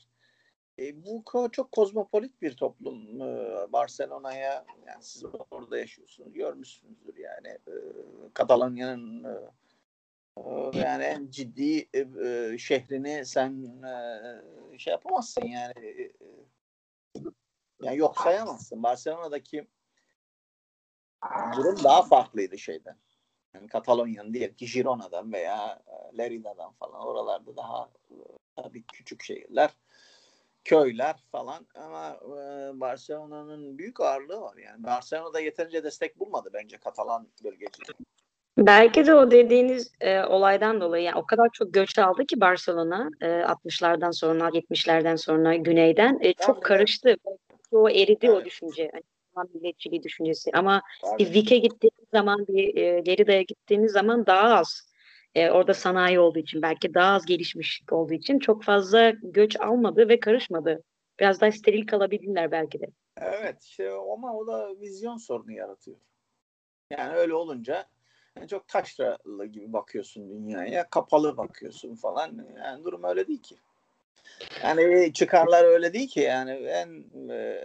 E, 0.79 1.05
bu 1.05 1.25
çok 1.53 1.73
kozmopolit 1.73 2.43
bir 2.43 2.57
toplum. 2.57 3.23
E, 3.23 3.27
Barcelona'ya 3.73 4.65
yani 4.87 5.03
siz 5.03 5.25
orada 5.51 5.79
yaşıyorsunuz. 5.79 6.33
Görmüşsünüzdür 6.33 7.17
yani. 7.17 7.49
E, 7.49 7.73
Katalonya'nın 8.35 9.25
e, 9.25 9.39
e 10.39 10.43
yani 10.79 11.05
en 11.05 11.31
ciddi 11.31 11.89
e, 11.95 12.07
e, 12.25 12.59
şehrini 12.59 13.27
sen 13.27 13.83
e, 14.75 14.79
şey 14.79 14.91
yapamazsın 14.91 15.47
yani. 15.47 15.87
E, 15.87 16.13
yani 17.83 17.97
yok 17.97 18.17
sayamazsın. 18.17 18.83
Barcelona'daki 18.83 19.67
durum 21.57 21.85
daha 21.85 22.03
farklıydı 22.03 22.59
şeyden. 22.59 22.97
Yani 23.55 23.69
Katalonya'nın 23.69 24.35
diyelim 24.35 24.57
ki 24.57 24.67
Girona'dan 24.67 25.33
veya 25.33 25.83
e, 25.87 26.19
Lerida'dan 26.19 26.73
falan 26.73 27.07
oralarda 27.07 27.57
daha 27.57 27.91
e, 28.11 28.17
tabii 28.57 28.83
küçük 28.83 29.23
şehirler, 29.23 29.71
köyler 30.65 31.17
falan 31.33 31.67
ama 31.75 32.21
e, 32.23 32.71
Barcelona'nın 32.81 33.79
büyük 33.79 34.01
ağırlığı 34.01 34.41
var 34.41 34.57
yani. 34.57 34.85
Barcelona'da 34.85 35.41
yeterince 35.41 35.85
destek 35.85 36.21
bulmadı 36.21 36.51
bence 36.53 36.79
Katalan 36.79 37.29
bölgecileri. 37.45 37.99
Belki 38.59 39.07
de 39.07 39.15
o 39.15 39.31
dediğiniz 39.31 39.93
e, 40.01 40.23
olaydan 40.23 40.81
dolayı 40.81 41.05
yani 41.05 41.19
o 41.19 41.27
kadar 41.27 41.49
çok 41.53 41.75
göç 41.75 41.99
aldı 41.99 42.27
ki 42.27 42.41
Barcelona 42.41 43.11
e, 43.21 43.27
60'lardan 43.27 44.13
sonra 44.13 44.49
70'lerden 44.49 45.17
sonra 45.17 45.55
güneyden 45.55 46.19
e, 46.21 46.33
çok 46.33 46.63
karıştı. 46.65 47.17
O 47.71 47.91
eridi 47.91 48.27
evet. 48.27 48.37
o 48.37 48.45
düşünce. 48.45 48.83
Yani, 48.83 49.03
milliyetçiliği 49.55 50.03
düşüncesi. 50.03 50.51
Ama 50.55 50.83
Tabii. 51.03 51.19
bir 51.19 51.35
Vik'e 51.35 51.59
gittiğiniz 51.59 52.09
zaman, 52.13 52.47
bir 52.49 52.77
e, 52.77 53.07
Lerida'ya 53.07 53.43
gittiğiniz 53.43 53.93
zaman 53.93 54.27
daha 54.27 54.55
az. 54.55 54.93
E, 55.35 55.51
orada 55.51 55.75
sanayi 55.75 56.21
olduğu 56.21 56.39
için, 56.39 56.63
belki 56.63 56.95
daha 56.95 57.15
az 57.15 57.27
gelişmişlik 57.27 57.93
olduğu 57.93 58.15
için 58.15 58.39
çok 58.39 58.65
fazla 58.65 59.11
göç 59.23 59.61
almadı 59.61 60.09
ve 60.09 60.21
karışmadı. 60.21 60.83
Biraz 61.21 61.41
daha 61.41 61.53
steril 61.53 61.87
kalabilirler 61.87 62.51
belki 62.51 62.81
de. 62.81 62.87
Evet, 63.17 63.63
işte 63.63 63.91
ama 63.91 64.37
o 64.37 64.47
da 64.47 64.81
vizyon 64.81 65.17
sorunu 65.17 65.53
yaratıyor. 65.53 65.97
Yani 66.91 67.13
öyle 67.17 67.35
olunca 67.35 67.87
yani 68.37 68.49
çok 68.49 68.69
taşralı 68.69 69.47
gibi 69.47 69.73
bakıyorsun 69.73 70.31
dünyaya, 70.31 70.91
kapalı 70.91 71.37
bakıyorsun 71.37 71.95
falan. 71.95 72.47
Yani 72.59 72.85
durum 72.85 73.05
öyle 73.05 73.29
değil 73.29 73.43
ki. 73.43 73.57
Yani 74.63 75.13
çıkarlar 75.13 75.65
öyle 75.65 75.93
değil 75.93 76.09
ki 76.09 76.21
yani 76.21 76.51
en 76.51 77.05
e, 77.31 77.61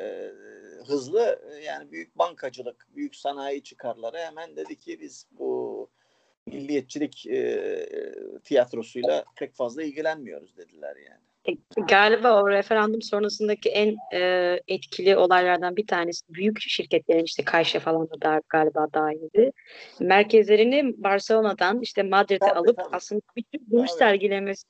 hızlı 0.86 1.42
yani 1.66 1.92
büyük 1.92 2.18
bankacılık, 2.18 2.88
büyük 2.96 3.16
sanayi 3.16 3.64
çıkarları 3.64 4.18
hemen 4.18 4.56
dedi 4.56 4.76
ki 4.76 5.00
biz 5.02 5.28
bu 5.32 5.90
milliyetçilik 6.46 7.28
e, 7.28 7.90
tiyatrosuyla 8.44 9.26
pek 9.36 9.56
fazla 9.56 9.84
ilgilenmiyoruz 9.84 10.58
dediler 10.58 10.96
yani. 10.96 11.22
E, 11.48 11.82
galiba 11.90 12.42
o 12.44 12.50
referandum 12.50 13.02
sonrasındaki 13.02 13.70
en 13.70 13.96
e, 14.14 14.60
etkili 14.68 15.18
olaylardan 15.18 15.76
bir 15.76 15.88
tanesi 15.88 16.22
büyük 16.30 16.60
şirketlerin 16.60 17.24
işte 17.24 17.44
Kayşe 17.44 17.80
falan 17.80 18.10
da 18.10 18.22
dar, 18.22 18.42
galiba 18.50 18.88
dahildi. 18.94 19.52
Merkezlerini 20.00 21.04
Barcelona'dan 21.04 21.82
işte 21.82 22.04
Madrid'e 22.04 22.52
alıp 22.52 22.78
tabii. 22.78 22.90
aslında 22.92 23.22
bir 23.36 23.72
duruş 23.72 23.92
sergilemesi 23.92 24.68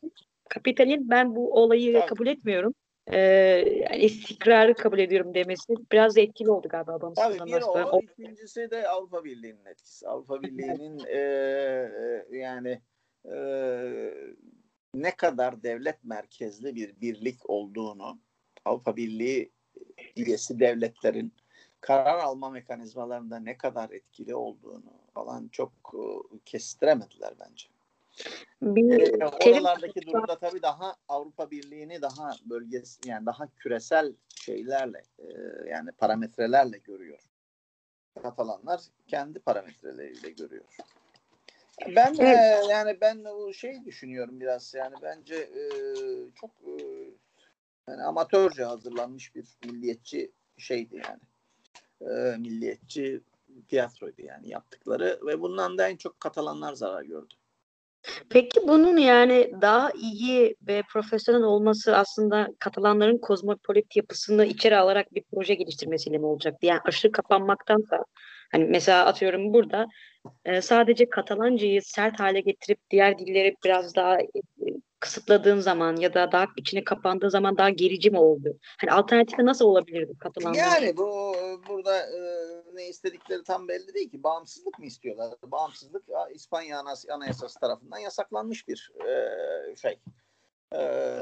kapitalin 0.49 1.09
ben 1.09 1.35
bu 1.35 1.53
olayı 1.53 1.93
tabii. 1.93 2.05
kabul 2.05 2.27
etmiyorum 2.27 2.73
e, 3.11 3.19
yani 3.19 3.97
istikrarı 3.97 4.73
kabul 4.73 4.99
ediyorum 4.99 5.33
demesi 5.33 5.73
biraz 5.91 6.15
da 6.15 6.21
etkili 6.21 6.51
oldu 6.51 6.67
galiba 6.67 7.01
bağımsızlığından 7.01 7.37
Tabii 7.37 7.51
bir 7.51 7.61
o, 7.61 8.01
ikincisi 8.01 8.71
de 8.71 8.89
Avrupa 8.89 9.23
Birliği'nin 9.23 9.65
etkisi. 9.65 10.07
Avrupa 10.07 10.41
Birliği'nin 10.43 10.99
e, 11.07 11.19
yani 12.37 12.81
e, 13.25 13.37
ne 14.93 15.15
kadar 15.15 15.63
devlet 15.63 16.03
merkezli 16.03 16.75
bir 16.75 17.01
birlik 17.01 17.49
olduğunu 17.49 18.19
Avrupa 18.65 18.95
Birliği 18.95 19.51
üyesi 20.15 20.59
devletlerin 20.59 21.33
karar 21.81 22.19
alma 22.19 22.49
mekanizmalarında 22.49 23.39
ne 23.39 23.57
kadar 23.57 23.89
etkili 23.89 24.35
olduğunu 24.35 24.93
falan 25.13 25.47
çok 25.47 25.71
e, 25.93 26.01
kestiremediler 26.45 27.33
bence. 27.39 27.67
Bir 28.61 29.21
ee, 29.21 29.25
oralardaki 29.25 30.01
durumda 30.01 30.39
tabii 30.39 30.61
daha 30.61 30.95
Avrupa 31.07 31.51
Birliği'ni 31.51 32.01
daha 32.01 32.31
bölgesi 32.45 33.09
yani 33.09 33.25
daha 33.25 33.47
küresel 33.47 34.13
şeylerle 34.35 35.03
e, 35.19 35.25
yani 35.69 35.91
parametrelerle 35.91 36.77
görüyor. 36.77 37.19
Katalanlar 38.21 38.81
kendi 39.07 39.39
parametreleriyle 39.39 40.29
görüyor. 40.29 40.65
Ben 41.95 42.15
e, 42.19 42.61
yani 42.69 42.97
ben 43.01 43.23
o 43.23 43.53
şey 43.53 43.85
düşünüyorum 43.85 44.39
biraz 44.39 44.73
yani 44.73 44.95
bence 45.01 45.35
e, 45.35 45.61
çok 46.35 46.51
e, 46.65 46.83
yani 47.87 48.03
amatörce 48.03 48.63
hazırlanmış 48.63 49.35
bir 49.35 49.57
milliyetçi 49.65 50.31
şeydi 50.57 51.01
yani. 51.07 51.21
E, 52.01 52.37
milliyetçi 52.37 53.21
tiyatroydu 53.67 54.21
yani 54.21 54.49
yaptıkları 54.49 55.19
ve 55.25 55.41
bundan 55.41 55.77
da 55.77 55.89
en 55.89 55.95
çok 55.95 56.19
Katalanlar 56.19 56.73
zarar 56.73 57.03
gördü. 57.03 57.33
Peki 58.29 58.61
bunun 58.67 58.97
yani 58.97 59.51
daha 59.61 59.91
iyi 59.91 60.55
ve 60.67 60.83
profesyonel 60.93 61.43
olması 61.43 61.97
aslında 61.97 62.47
Katalanların 62.59 63.17
kozmopolit 63.17 63.95
yapısını 63.95 64.45
içeri 64.45 64.77
alarak 64.77 65.13
bir 65.15 65.23
proje 65.33 65.53
geliştirmesiyle 65.53 66.17
mi 66.17 66.25
olacaktı? 66.25 66.65
Yani 66.65 66.79
aşırı 66.85 67.11
kapanmaktansa 67.11 68.05
hani 68.51 68.65
mesela 68.65 69.05
atıyorum 69.05 69.53
burada 69.53 69.87
e, 70.45 70.61
sadece 70.61 71.09
Katalancayı 71.09 71.81
sert 71.81 72.19
hale 72.19 72.39
getirip 72.39 72.79
diğer 72.89 73.19
dilleri 73.19 73.55
biraz 73.65 73.95
daha 73.95 74.21
e, 74.21 74.27
kısıtladığın 74.99 75.59
zaman 75.59 75.95
ya 75.95 76.13
da 76.13 76.31
daha 76.31 76.47
içine 76.57 76.83
kapandığı 76.83 77.31
zaman 77.31 77.57
daha 77.57 77.69
gerici 77.69 78.11
mi 78.11 78.19
oldu? 78.19 78.57
Hani 78.77 78.91
alternatifi 78.91 79.45
nasıl 79.45 79.65
olabilirdi 79.65 80.13
Katalanlar? 80.19 80.57
Yani 80.57 80.97
bu 80.97 81.35
burada 81.69 81.97
e, 81.97 82.19
ne 82.73 82.87
istedikleri 82.87 83.43
tam 83.43 83.67
belli 83.67 83.93
değil 83.93 84.11
ki. 84.11 84.23
Bağımsızlık 84.23 84.79
mı 84.79 84.85
istiyorlar? 84.85 85.33
Bağımsızlık 85.43 86.03
İspanya 86.33 86.83
Anayasası 87.09 87.59
tarafından 87.59 87.97
yasaklanmış 87.97 88.67
bir 88.67 88.91
e, 89.07 89.75
şey 89.75 89.99
e, 90.75 91.19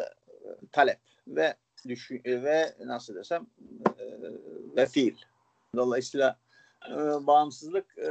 talep 0.72 1.00
ve 1.28 1.56
düşün 1.88 2.22
ve 2.26 2.76
nasıl 2.86 3.16
desem 3.16 3.48
e, 4.00 4.04
ve 4.76 4.86
fiil. 4.86 5.16
Dolayısıyla 5.76 6.40
e, 6.90 6.96
bağımsızlık 7.28 7.98
e, 7.98 8.10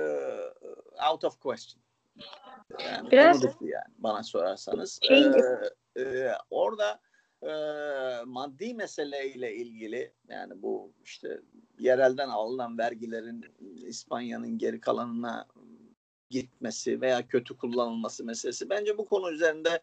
out 1.11 1.25
of 1.25 1.41
question. 1.41 1.83
Yani 2.85 3.11
Biraz 3.11 3.43
yani 3.45 3.85
bana 3.99 4.23
sorarsanız. 4.23 4.99
Şey, 5.03 5.25
ee, 5.97 6.03
e, 6.03 6.33
orada 6.51 7.01
e, 7.43 7.53
maddi 8.25 8.75
meseleyle 8.75 9.57
ilgili 9.57 10.13
yani 10.29 10.63
bu 10.63 10.93
işte 11.05 11.41
yerelden 11.79 12.29
alınan 12.29 12.79
vergilerin 12.79 13.45
İspanya'nın 13.87 14.59
geri 14.59 14.81
kalanına 14.81 15.47
gitmesi 16.31 17.01
veya 17.01 17.27
kötü 17.27 17.57
kullanılması 17.57 18.25
meselesi 18.25 18.71
bence 18.71 18.99
bu 18.99 19.07
konu 19.07 19.31
üzerinde 19.31 19.83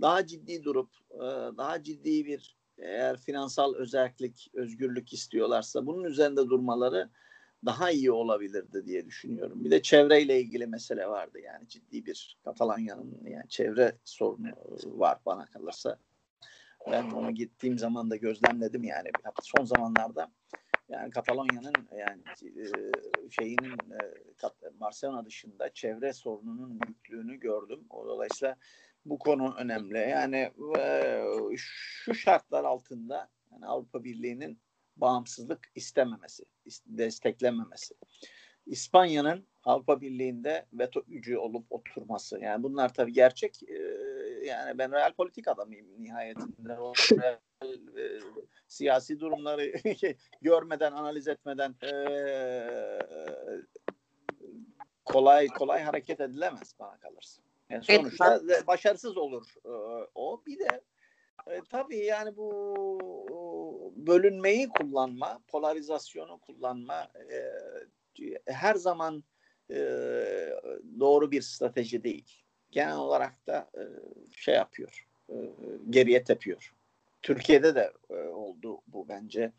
daha 0.00 0.26
ciddi 0.26 0.64
durup 0.64 0.90
e, 1.10 1.26
daha 1.56 1.82
ciddi 1.82 2.26
bir 2.26 2.56
eğer 2.78 3.16
finansal 3.16 3.74
özellik, 3.74 4.50
özgürlük 4.54 5.12
istiyorlarsa 5.12 5.86
bunun 5.86 6.04
üzerinde 6.04 6.48
durmaları 6.48 7.10
daha 7.66 7.90
iyi 7.90 8.10
olabilirdi 8.10 8.86
diye 8.86 9.06
düşünüyorum. 9.06 9.64
Bir 9.64 9.70
de 9.70 9.82
çevreyle 9.82 10.40
ilgili 10.40 10.66
mesele 10.66 11.06
vardı 11.06 11.38
yani 11.40 11.68
ciddi 11.68 12.06
bir 12.06 12.38
Katalonya'nın 12.44 13.20
yani 13.24 13.48
çevre 13.48 13.98
sorunu 14.04 14.52
var 14.84 15.18
bana 15.26 15.46
kalırsa. 15.46 15.98
Ben 16.90 17.10
onu 17.10 17.30
gittiğim 17.30 17.78
zaman 17.78 18.10
da 18.10 18.16
gözlemledim 18.16 18.84
yani 18.84 19.08
son 19.42 19.64
zamanlarda 19.64 20.30
yani 20.88 21.10
Katalonya'nın 21.10 21.72
yani 21.98 22.22
e, 22.42 22.66
şeyinin 23.30 23.72
e, 23.72 24.80
Barcelona 24.80 25.26
dışında 25.26 25.72
çevre 25.72 26.12
sorununun 26.12 26.80
büyüklüğünü 26.80 27.36
gördüm. 27.36 27.80
Dolayısıyla 27.90 28.56
bu 29.04 29.18
konu 29.18 29.54
önemli. 29.58 29.98
Yani 29.98 30.50
e, 30.78 31.22
şu 31.56 32.14
şartlar 32.14 32.64
altında 32.64 33.28
yani 33.52 33.66
Avrupa 33.66 34.04
Birliği'nin 34.04 34.58
bağımsızlık 34.96 35.70
istememesi, 35.74 36.44
desteklememesi. 36.86 37.94
İspanya'nın 38.66 39.46
Avrupa 39.64 40.00
Birliği'nde 40.00 40.66
veto 40.72 41.02
gücü 41.06 41.36
olup 41.36 41.66
oturması. 41.70 42.38
Yani 42.40 42.62
bunlar 42.62 42.94
tabii 42.94 43.12
gerçek. 43.12 43.62
E, 43.62 43.74
yani 44.46 44.78
ben 44.78 44.92
real 44.92 45.12
politik 45.12 45.48
adamıyım 45.48 45.86
nihayetinde. 45.98 46.78
O 46.78 46.92
real, 46.92 47.38
e, 47.98 48.20
siyasi 48.68 49.20
durumları 49.20 49.72
görmeden, 50.42 50.92
analiz 50.92 51.28
etmeden 51.28 51.74
e, 51.82 51.92
kolay 55.04 55.46
kolay 55.46 55.82
hareket 55.82 56.20
edilemez 56.20 56.74
bana 56.78 56.98
kalırsa. 56.98 57.42
Yani 57.70 57.84
sonuçta 57.84 58.40
evet, 58.44 58.66
başarısız 58.66 59.16
olur 59.16 59.54
e, 59.64 59.70
o. 60.14 60.42
Bir 60.46 60.58
de 60.58 60.80
e, 61.46 61.60
tabii 61.70 62.04
yani 62.04 62.36
bu 62.36 62.50
bölünmeyi 63.96 64.68
kullanma, 64.68 65.40
polarizasyonu 65.48 66.38
kullanma 66.38 67.08
e, 67.30 68.52
her 68.52 68.74
zaman 68.74 69.24
e, 69.70 69.76
doğru 71.00 71.30
bir 71.30 71.42
strateji 71.42 72.04
değil. 72.04 72.44
Genel 72.70 72.96
olarak 72.96 73.46
da 73.46 73.70
e, 73.74 73.82
şey 74.36 74.54
yapıyor, 74.54 75.06
e, 75.28 75.34
geriye 75.90 76.24
tepiyor. 76.24 76.74
Türkiye'de 77.22 77.74
de 77.74 77.92
e, 78.10 78.14
oldu 78.14 78.80
bu 78.86 79.08
bence. 79.08 79.52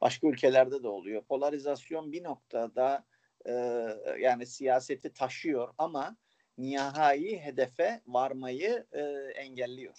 Başka 0.00 0.26
ülkelerde 0.26 0.82
de 0.82 0.88
oluyor. 0.88 1.22
Polarizasyon 1.22 2.12
bir 2.12 2.24
noktada 2.24 3.04
e, 3.46 3.52
yani 4.18 4.46
siyaseti 4.46 5.12
taşıyor 5.12 5.74
ama 5.78 6.16
nihai 6.58 7.38
hedefe 7.38 8.00
varmayı 8.06 8.86
e, 8.92 9.00
engelliyor. 9.34 9.98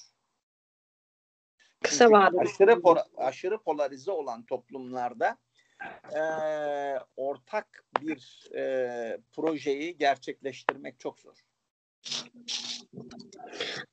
Kısa 1.84 2.12
vadede. 2.12 2.42
Aşırı, 2.42 2.82
aşırı 3.18 3.58
polarize 3.58 4.12
olan 4.12 4.46
toplumlarda 4.46 5.38
e, 6.16 6.22
ortak 7.18 7.86
bir 8.02 8.50
e, 8.56 9.18
projeyi 9.32 9.98
gerçekleştirmek 9.98 11.00
çok 11.00 11.20
zor. 11.20 11.36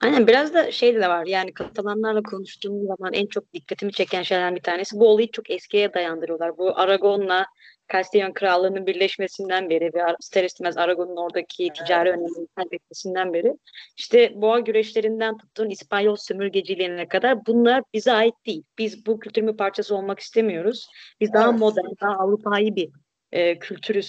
Aynen 0.00 0.26
biraz 0.26 0.54
da 0.54 0.72
şey 0.72 0.94
de 0.94 1.08
var 1.08 1.26
yani 1.26 1.54
Katalanlarla 1.54 2.22
konuştuğum 2.22 2.86
zaman 2.86 3.12
en 3.12 3.26
çok 3.26 3.52
dikkatimi 3.52 3.92
çeken 3.92 4.22
şeylerden 4.22 4.56
bir 4.56 4.62
tanesi 4.62 4.96
bu 4.96 5.08
olayı 5.08 5.30
çok 5.30 5.50
eskiye 5.50 5.94
dayandırıyorlar. 5.94 6.58
Bu 6.58 6.78
Aragon'la 6.78 7.46
Kastilyon 7.88 8.32
Krallığı'nın 8.32 8.86
birleşmesinden 8.86 9.70
beri 9.70 9.90
ve 9.94 10.00
ister 10.20 10.44
istemez 10.44 10.78
Aragon'un 10.78 11.16
oradaki 11.16 11.68
ticari 11.72 12.10
önemini 12.10 12.46
kaybetmesinden 12.56 13.32
beri 13.32 13.54
işte 13.96 14.32
boğa 14.34 14.58
güreşlerinden 14.58 15.38
tuttuğun 15.38 15.70
İspanyol 15.70 16.16
sömürgeciliğine 16.16 17.08
kadar 17.08 17.46
bunlar 17.46 17.82
bize 17.94 18.12
ait 18.12 18.34
değil. 18.46 18.62
Biz 18.78 19.06
bu 19.06 19.18
kültürün 19.18 19.48
bir 19.48 19.56
parçası 19.56 19.96
olmak 19.96 20.18
istemiyoruz. 20.18 20.88
Biz 21.20 21.32
daha 21.32 21.50
evet. 21.50 21.60
modern, 21.60 21.90
daha 22.00 22.12
Avrupa'yı 22.12 22.76
bir 22.76 22.88
e, 23.32 23.58
kültürü 23.58 24.00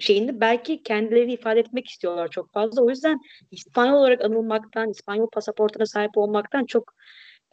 şeyini 0.00 0.40
belki 0.40 0.82
kendileri 0.82 1.32
ifade 1.32 1.60
etmek 1.60 1.88
istiyorlar 1.88 2.28
çok 2.28 2.52
fazla. 2.52 2.82
O 2.82 2.90
yüzden 2.90 3.20
İspanyol 3.50 3.98
olarak 3.98 4.24
anılmaktan, 4.24 4.90
İspanyol 4.90 5.30
pasaportuna 5.30 5.86
sahip 5.86 6.18
olmaktan 6.18 6.64
çok 6.64 6.94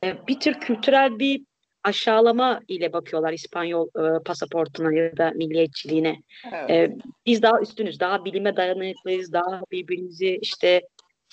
e, 0.03 0.27
bir 0.27 0.39
tür 0.39 0.53
kültürel 0.53 1.19
bir 1.19 1.41
aşağılama 1.89 2.61
ile 2.67 2.93
bakıyorlar 2.93 3.33
İspanyol 3.33 3.87
e, 3.87 4.23
pasaportuna 4.23 4.93
ya 4.93 5.17
da 5.17 5.31
milliyetçiliğine. 5.31 6.21
Evet. 6.53 6.69
E, 6.69 6.95
biz 7.25 7.41
daha 7.41 7.61
üstünüz, 7.61 7.99
daha 7.99 8.25
bilime 8.25 8.55
dayanıklıyız, 8.55 9.33
daha 9.33 9.61
birbirimizi 9.71 10.39
işte 10.41 10.81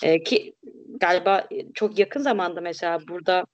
e, 0.03 0.23
ki 0.23 0.53
galiba 0.99 1.47
çok 1.73 1.99
yakın 1.99 2.21
zamanda 2.21 2.61
mesela 2.61 2.99
burada 3.07 3.45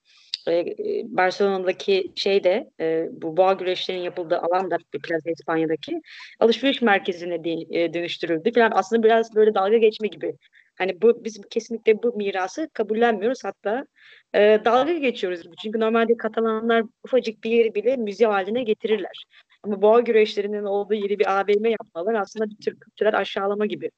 e, 0.47 0.65
Barcelona'daki 1.05 2.11
şeyde 2.15 2.69
e, 2.79 3.07
bu 3.11 3.37
boğa 3.37 3.53
güreşlerinin 3.53 4.03
yapıldığı 4.03 4.37
alan 4.37 4.71
da 4.71 4.77
Plaza 5.03 5.31
İspanya'daki 5.31 6.01
alışveriş 6.39 6.81
merkezine 6.81 7.43
de, 7.43 7.79
e, 7.79 7.93
dönüştürüldü 7.93 8.53
falan. 8.53 8.71
Aslında 8.75 9.03
biraz 9.03 9.35
böyle 9.35 9.53
dalga 9.53 9.77
geçme 9.77 10.07
gibi. 10.07 10.35
Hani 10.75 11.01
bu 11.01 11.25
biz 11.25 11.41
kesinlikle 11.49 12.03
bu 12.03 12.13
mirası 12.15 12.69
kabullenmiyoruz 12.73 13.43
hatta 13.43 13.85
e, 14.33 14.61
dalga 14.65 14.93
geçiyoruz. 14.93 15.41
Çünkü 15.63 15.79
normalde 15.79 16.17
Katalanlar 16.17 16.83
ufacık 17.03 17.43
bir 17.43 17.51
yeri 17.51 17.75
bile 17.75 17.97
müze 17.97 18.25
haline 18.25 18.63
getirirler. 18.63 19.25
Ama 19.63 19.81
boğa 19.81 19.99
güreşlerinin 19.99 20.63
olduğu 20.63 20.93
yeri 20.93 21.19
bir 21.19 21.39
AVM 21.39 21.65
yapmalar 21.65 22.13
aslında 22.13 22.49
bir 22.49 22.57
tür 22.57 22.79
kültürel 22.79 23.17
aşağılama 23.17 23.65
gibi. 23.65 23.91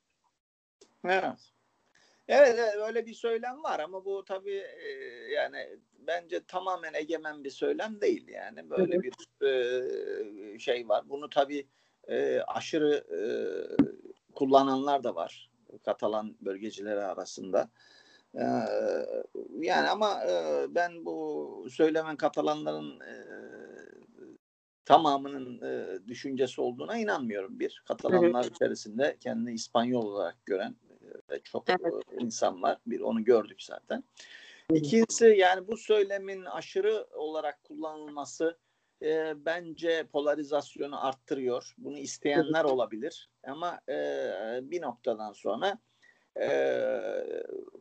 Evet. 1.05 1.51
Evet, 2.27 2.59
öyle 2.87 3.05
bir 3.05 3.13
söylem 3.13 3.63
var 3.63 3.79
ama 3.79 4.05
bu 4.05 4.23
tabii 4.25 4.63
e, 4.79 4.89
yani 5.33 5.79
bence 6.07 6.43
tamamen 6.47 6.93
egemen 6.93 7.43
bir 7.43 7.49
söylem 7.49 8.01
değil 8.01 8.27
yani 8.27 8.69
böyle 8.69 8.99
bir 9.01 9.13
e, 9.45 10.59
şey 10.59 10.89
var. 10.89 11.09
Bunu 11.09 11.29
tabii 11.29 11.67
e, 12.07 12.39
aşırı 12.39 12.95
e, 12.95 13.19
kullananlar 14.33 15.03
da 15.03 15.15
var 15.15 15.49
Katalan 15.85 16.35
bölgecileri 16.41 17.03
arasında. 17.03 17.69
E, 18.33 18.43
yani 19.59 19.89
ama 19.89 20.23
e, 20.23 20.65
ben 20.75 21.05
bu 21.05 21.67
söylemen 21.71 22.15
Katalanların 22.15 22.99
e, 22.99 23.15
tamamının 24.85 25.61
e, 25.61 25.99
düşüncesi 26.07 26.61
olduğuna 26.61 26.97
inanmıyorum. 26.97 27.59
Bir, 27.59 27.83
Katalanlar 27.87 28.45
içerisinde 28.45 29.17
kendini 29.19 29.53
İspanyol 29.53 30.05
olarak 30.05 30.45
gören 30.45 30.75
e, 31.29 31.39
çok 31.39 31.69
evet. 31.69 31.93
E, 32.11 32.23
insan 32.23 32.61
var. 32.61 32.77
Bir 32.87 32.99
onu 32.99 33.23
gördük 33.23 33.63
zaten. 33.63 34.03
İkincisi 34.73 35.25
yani 35.25 35.67
bu 35.67 35.77
söylemin 35.77 36.45
aşırı 36.45 37.07
olarak 37.13 37.63
kullanılması 37.63 38.57
e, 39.05 39.33
bence 39.45 40.07
polarizasyonu 40.11 41.05
arttırıyor. 41.05 41.73
Bunu 41.77 41.97
isteyenler 41.97 42.63
olabilir 42.63 43.29
ama 43.43 43.79
e, 43.89 43.95
bir 44.61 44.81
noktadan 44.81 45.33
sonra 45.33 45.79
e, 46.39 46.49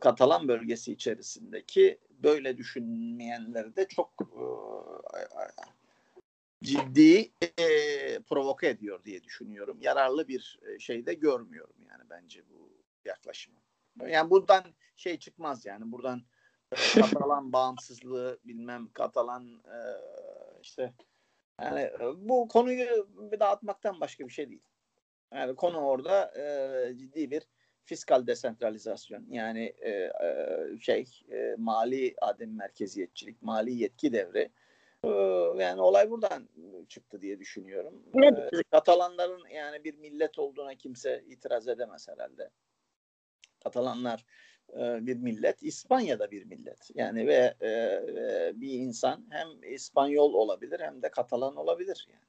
Katalan 0.00 0.48
bölgesi 0.48 0.92
içerisindeki 0.92 1.98
böyle 2.10 2.56
düşünmeyenleri 2.56 3.76
de 3.76 3.88
çok 3.88 4.12
e, 5.14 5.22
ciddi 6.62 7.32
e, 7.42 7.58
provoke 8.22 8.68
ediyor 8.68 9.04
diye 9.04 9.22
düşünüyorum. 9.22 9.78
Yararlı 9.80 10.28
bir 10.28 10.60
şey 10.78 11.06
de 11.06 11.14
görmüyorum 11.14 11.76
yani 11.90 12.02
bence 12.10 12.42
bu 12.50 12.72
yaklaşımı. 13.04 13.58
Yani 14.06 14.30
buradan 14.30 14.64
şey 14.96 15.18
çıkmaz 15.18 15.66
yani 15.66 15.92
buradan 15.92 16.22
Katalan 16.94 17.52
bağımsızlığı 17.52 18.38
bilmem 18.44 18.88
Katalan 18.92 19.62
e, 19.64 19.78
işte 20.62 20.94
yani 21.62 21.80
e, 21.80 22.00
bu 22.16 22.48
konuyu 22.48 23.08
bir 23.32 23.40
dağıtmaktan 23.40 24.00
başka 24.00 24.28
bir 24.28 24.32
şey 24.32 24.50
değil. 24.50 24.62
Yani 25.34 25.54
konu 25.54 25.80
orada 25.80 26.32
e, 26.38 26.96
ciddi 26.96 27.30
bir 27.30 27.42
fiskal 27.84 28.26
desentralizasyon 28.26 29.26
yani 29.30 29.74
e, 29.78 29.90
e, 29.90 30.10
şey 30.80 31.06
e, 31.32 31.54
mali 31.58 32.14
adem 32.20 32.56
merkeziyetçilik, 32.56 33.42
mali 33.42 33.72
yetki 33.74 34.12
devri. 34.12 34.50
E, 35.04 35.08
yani 35.62 35.80
olay 35.80 36.10
buradan 36.10 36.48
çıktı 36.88 37.20
diye 37.20 37.38
düşünüyorum. 37.38 38.02
E, 38.22 38.62
Katalanların 38.70 39.48
yani 39.48 39.84
bir 39.84 39.94
millet 39.94 40.38
olduğuna 40.38 40.74
kimse 40.74 41.24
itiraz 41.28 41.68
edemez 41.68 42.08
herhalde. 42.08 42.50
Katalanlar 43.64 44.24
e, 44.80 45.06
bir 45.06 45.16
millet, 45.16 45.62
İspanya'da 45.62 46.30
bir 46.30 46.44
millet. 46.44 46.90
Yani 46.94 47.26
ve 47.26 47.54
e, 47.62 48.00
bir 48.54 48.72
insan 48.72 49.26
hem 49.30 49.72
İspanyol 49.74 50.34
olabilir 50.34 50.80
hem 50.80 51.02
de 51.02 51.08
Katalan 51.10 51.56
olabilir 51.56 52.06
yani. 52.10 52.24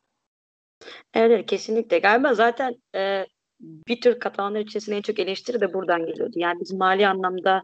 Evet 1.13 1.45
kesinlikle. 1.45 1.99
Galiba 1.99 2.33
zaten 2.33 2.75
e, 2.95 3.25
bir 3.59 4.01
tür 4.01 4.19
Katalanlar 4.19 4.59
içerisinde 4.59 4.97
en 4.97 5.01
çok 5.01 5.19
eleştiri 5.19 5.61
de 5.61 5.73
buradan 5.73 6.05
geliyordu. 6.05 6.33
Yani 6.35 6.59
biz 6.59 6.73
mali 6.73 7.07
anlamda 7.07 7.63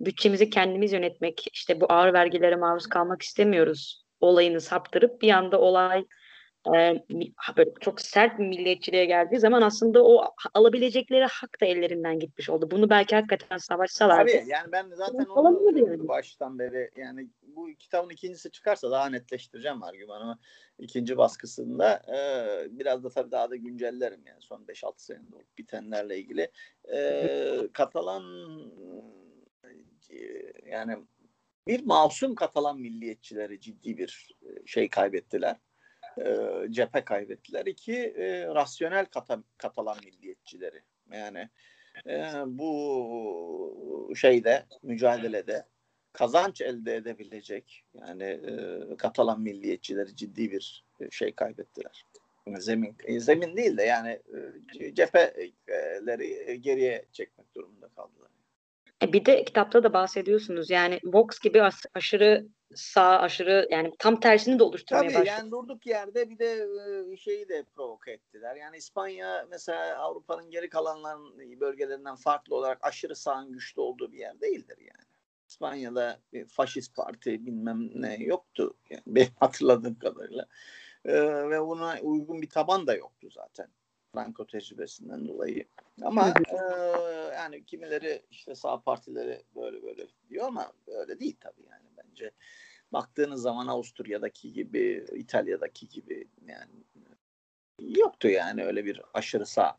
bütçemizi 0.00 0.50
kendimiz 0.50 0.92
yönetmek, 0.92 1.46
işte 1.52 1.80
bu 1.80 1.86
ağır 1.88 2.12
vergilere 2.12 2.56
maruz 2.56 2.86
kalmak 2.86 3.22
istemiyoruz 3.22 4.04
olayını 4.20 4.60
saptırıp 4.60 5.22
bir 5.22 5.30
anda 5.30 5.60
olay 5.60 6.04
e, 6.66 7.04
böyle 7.56 7.70
çok 7.80 8.00
sert 8.00 8.38
bir 8.38 8.44
milliyetçiliğe 8.46 9.04
geldiği 9.04 9.38
zaman 9.38 9.62
aslında 9.62 10.04
o 10.04 10.34
alabilecekleri 10.54 11.24
hak 11.24 11.60
da 11.60 11.66
ellerinden 11.66 12.18
gitmiş 12.18 12.50
oldu. 12.50 12.70
Bunu 12.70 12.90
belki 12.90 13.16
hakikaten 13.16 13.56
savaşsalardı. 13.56 14.32
Tabii 14.32 14.50
yani 14.50 14.72
ben 14.72 14.90
zaten 14.94 15.24
onu 15.24 15.78
yani. 15.78 16.08
baştan 16.08 16.58
beri 16.58 16.90
yani 16.96 17.28
bu 17.42 17.68
kitabın 17.78 18.10
ikincisi 18.10 18.50
çıkarsa 18.50 18.90
daha 18.90 19.08
netleştireceğim 19.08 19.82
argümanımı. 19.82 20.38
ikinci 20.78 21.16
baskısında 21.16 22.02
e, 22.08 22.78
biraz 22.78 23.04
da 23.04 23.08
tabii 23.08 23.30
daha 23.30 23.50
da 23.50 23.56
güncellerim 23.56 24.22
yani 24.26 24.40
son 24.40 24.64
5-6 24.64 24.92
senede 24.96 25.36
olup 25.36 25.58
bitenlerle 25.58 26.18
ilgili. 26.18 26.50
E, 26.92 27.68
Katalan 27.72 28.24
yani 30.66 30.96
bir 31.66 31.86
masum 31.86 32.34
Katalan 32.34 32.80
milliyetçileri 32.80 33.60
ciddi 33.60 33.98
bir 33.98 34.36
şey 34.66 34.88
kaybettiler 34.88 35.56
e, 36.18 36.66
cephe 36.70 37.04
kaybettiler. 37.04 37.66
İki 37.66 37.96
e, 37.96 38.46
rasyonel 38.46 39.06
kata, 39.06 39.42
Katalan 39.58 39.96
milliyetçileri. 40.04 40.82
Yani 41.12 41.48
e, 42.06 42.32
bu 42.46 44.12
şeyde 44.16 44.66
mücadelede 44.82 45.66
kazanç 46.12 46.60
elde 46.60 46.96
edebilecek 46.96 47.84
yani 47.94 48.24
e, 48.24 48.96
Katalan 48.96 49.40
milliyetçileri 49.40 50.16
ciddi 50.16 50.52
bir 50.52 50.84
şey 51.10 51.34
kaybettiler. 51.34 52.06
Zemin 52.58 52.96
e, 53.04 53.20
zemin 53.20 53.56
değil 53.56 53.76
de 53.76 53.82
yani 53.82 54.22
e, 54.80 54.94
cepheleri 54.94 56.60
geriye 56.60 57.04
çekmek 57.12 57.54
durumunda 57.54 57.88
kaldılar. 57.88 58.30
E, 59.02 59.12
bir 59.12 59.24
de 59.24 59.44
kitapta 59.44 59.82
da 59.82 59.92
bahsediyorsunuz 59.92 60.70
yani 60.70 61.00
Vox 61.04 61.38
gibi 61.38 61.62
aşırı 61.94 62.46
sağ 62.74 63.18
aşırı 63.18 63.68
yani 63.70 63.92
tam 63.98 64.20
tersini 64.20 64.58
de 64.58 64.62
oluşturmaya 64.62 65.02
Tabii, 65.02 65.14
başladı. 65.14 65.28
yani 65.28 65.50
durduk 65.50 65.86
yerde 65.86 66.30
bir 66.30 66.38
de 66.38 66.68
şeyi 67.16 67.48
de 67.48 67.64
provoke 67.74 68.12
ettiler. 68.12 68.56
Yani 68.56 68.76
İspanya 68.76 69.46
mesela 69.50 69.98
Avrupa'nın 69.98 70.50
geri 70.50 70.68
kalanların 70.68 71.60
bölgelerinden 71.60 72.16
farklı 72.16 72.56
olarak 72.56 72.78
aşırı 72.82 73.16
sağın 73.16 73.52
güçlü 73.52 73.80
olduğu 73.80 74.12
bir 74.12 74.18
yer 74.18 74.40
değildir 74.40 74.78
yani. 74.78 75.08
İspanya'da 75.48 76.18
bir 76.32 76.46
faşist 76.46 76.96
parti 76.96 77.46
bilmem 77.46 77.90
ne 77.94 78.14
yoktu. 78.14 78.74
Yani 78.90 79.02
benim 79.06 79.32
hatırladığım 79.40 79.98
kadarıyla. 79.98 80.46
Ee, 81.04 81.50
ve 81.50 81.60
buna 81.60 81.98
uygun 82.02 82.42
bir 82.42 82.48
taban 82.48 82.86
da 82.86 82.94
yoktu 82.94 83.28
zaten. 83.30 83.68
Franco 84.14 84.46
tecrübesinden 84.46 85.28
dolayı. 85.28 85.64
Ama 86.02 86.28
e, 86.28 86.56
yani 87.34 87.64
kimileri 87.64 88.22
işte 88.30 88.54
sağ 88.54 88.80
partileri 88.80 89.42
böyle 89.54 89.82
böyle 89.82 90.06
diyor 90.28 90.46
ama 90.46 90.72
öyle 90.86 91.20
değil 91.20 91.36
tabii 91.40 91.66
yani 91.70 91.86
bence. 91.96 92.30
Baktığınız 92.92 93.42
zaman 93.42 93.66
Avusturya'daki 93.66 94.52
gibi, 94.52 95.06
İtalya'daki 95.12 95.88
gibi 95.88 96.28
yani 96.46 96.72
yoktu 97.78 98.28
yani 98.28 98.64
öyle 98.64 98.84
bir 98.84 99.02
aşırı 99.14 99.46
sağ 99.46 99.78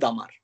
damar. 0.00 0.42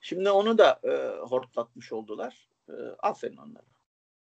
Şimdi 0.00 0.30
onu 0.30 0.58
da 0.58 0.80
e, 0.84 1.20
hortlatmış 1.26 1.92
oldular. 1.92 2.48
E, 2.68 2.72
aferin 2.98 3.36
onlara. 3.36 3.64